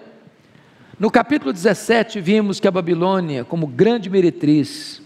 no 1.00 1.10
capítulo 1.10 1.54
17 1.54 2.20
vimos 2.20 2.60
que 2.60 2.68
a 2.68 2.72
Babilônia, 2.72 3.46
como 3.46 3.66
grande 3.66 4.10
meretriz, 4.10 5.02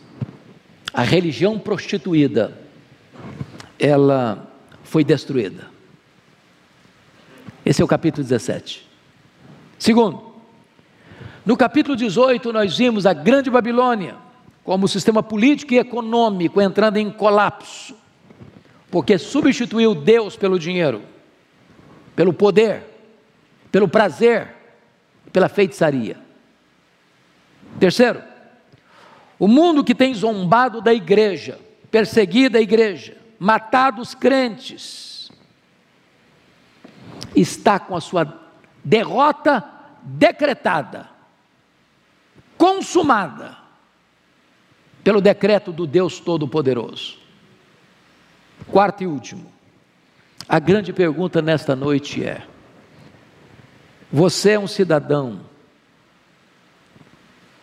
a 0.91 1.03
religião 1.03 1.59
prostituída, 1.59 2.57
ela 3.79 4.51
foi 4.83 5.03
destruída. 5.03 5.72
Esse 7.65 7.81
é 7.81 7.85
o 7.85 7.87
capítulo 7.87 8.23
17. 8.23 8.87
Segundo, 9.79 10.33
no 11.45 11.55
capítulo 11.55 11.95
18 11.95 12.51
nós 12.51 12.77
vimos 12.77 13.05
a 13.05 13.13
Grande 13.13 13.49
Babilônia 13.49 14.15
como 14.63 14.87
sistema 14.87 15.21
político 15.21 15.73
e 15.73 15.77
econômico 15.77 16.61
entrando 16.61 16.97
em 16.97 17.09
colapso, 17.09 17.95
porque 18.89 19.17
substituiu 19.17 19.93
Deus 19.93 20.35
pelo 20.35 20.57
dinheiro, 20.57 21.01
pelo 22.15 22.33
poder, 22.33 22.83
pelo 23.71 23.87
prazer, 23.87 24.55
pela 25.31 25.49
feitiçaria. 25.49 26.17
Terceiro, 27.79 28.21
o 29.39 29.47
mundo 29.47 29.83
que 29.83 29.95
tem 29.95 30.13
zombado 30.13 30.81
da 30.81 30.93
igreja, 30.93 31.59
perseguido 31.91 32.57
a 32.57 32.61
igreja, 32.61 33.17
matado 33.39 34.01
os 34.01 34.13
crentes, 34.15 35.12
está 37.35 37.79
com 37.79 37.95
a 37.95 38.01
sua 38.01 38.41
derrota 38.83 39.63
decretada, 40.03 41.09
consumada, 42.57 43.57
pelo 45.03 45.21
decreto 45.21 45.71
do 45.71 45.85
Deus 45.85 46.19
Todo-Poderoso. 46.19 47.17
Quarto 48.67 49.03
e 49.03 49.07
último, 49.07 49.51
a 50.47 50.59
grande 50.59 50.93
pergunta 50.93 51.41
nesta 51.41 51.75
noite 51.75 52.23
é: 52.23 52.45
você 54.11 54.51
é 54.51 54.59
um 54.59 54.67
cidadão 54.67 55.41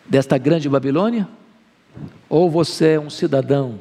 desta 0.05 0.37
grande 0.37 0.67
Babilônia? 0.67 1.27
Ou 2.29 2.49
você 2.49 2.93
é 2.93 2.99
um 2.99 3.09
cidadão 3.09 3.79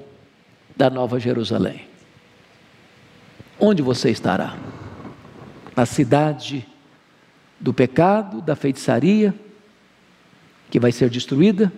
da 0.77 0.91
Nova 0.91 1.21
Jerusalém? 1.21 1.87
Onde 3.59 3.83
você 3.83 4.11
estará? 4.11 4.57
Na 5.77 5.87
cidade 5.87 6.67
do 7.59 7.73
pecado, 7.73 8.41
da 8.41 8.57
feitiçaria, 8.57 9.35
que 10.71 10.81
vai 10.81 10.93
ser 10.93 11.11
destruída, 11.11 11.73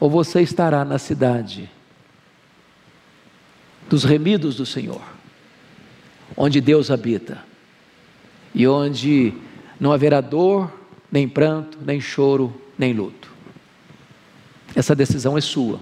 ou 0.00 0.08
você 0.08 0.40
estará 0.40 0.84
na 0.84 0.98
cidade 0.98 1.70
dos 3.88 4.04
remidos 4.04 4.56
do 4.56 4.66
Senhor, 4.66 5.02
onde 6.36 6.60
Deus 6.60 6.90
habita 6.90 7.42
e 8.54 8.66
onde 8.66 9.32
não 9.78 9.92
haverá 9.92 10.20
dor, 10.20 10.72
nem 11.10 11.28
pranto, 11.28 11.78
nem 11.84 12.00
choro 12.00 12.54
nem 12.78 12.92
luto. 12.92 13.30
Essa 14.74 14.94
decisão 14.94 15.36
é 15.36 15.40
sua, 15.40 15.80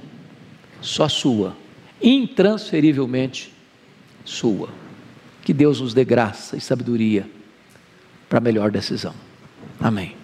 só 0.80 1.08
sua, 1.08 1.56
intransferivelmente 2.00 3.52
sua. 4.24 4.68
Que 5.46 5.54
Deus 5.54 5.80
nos 5.80 5.94
dê 5.94 6.04
graça 6.04 6.56
e 6.56 6.60
sabedoria 6.60 7.24
para 8.28 8.38
a 8.38 8.40
melhor 8.40 8.68
decisão. 8.68 9.14
Amém. 9.78 10.16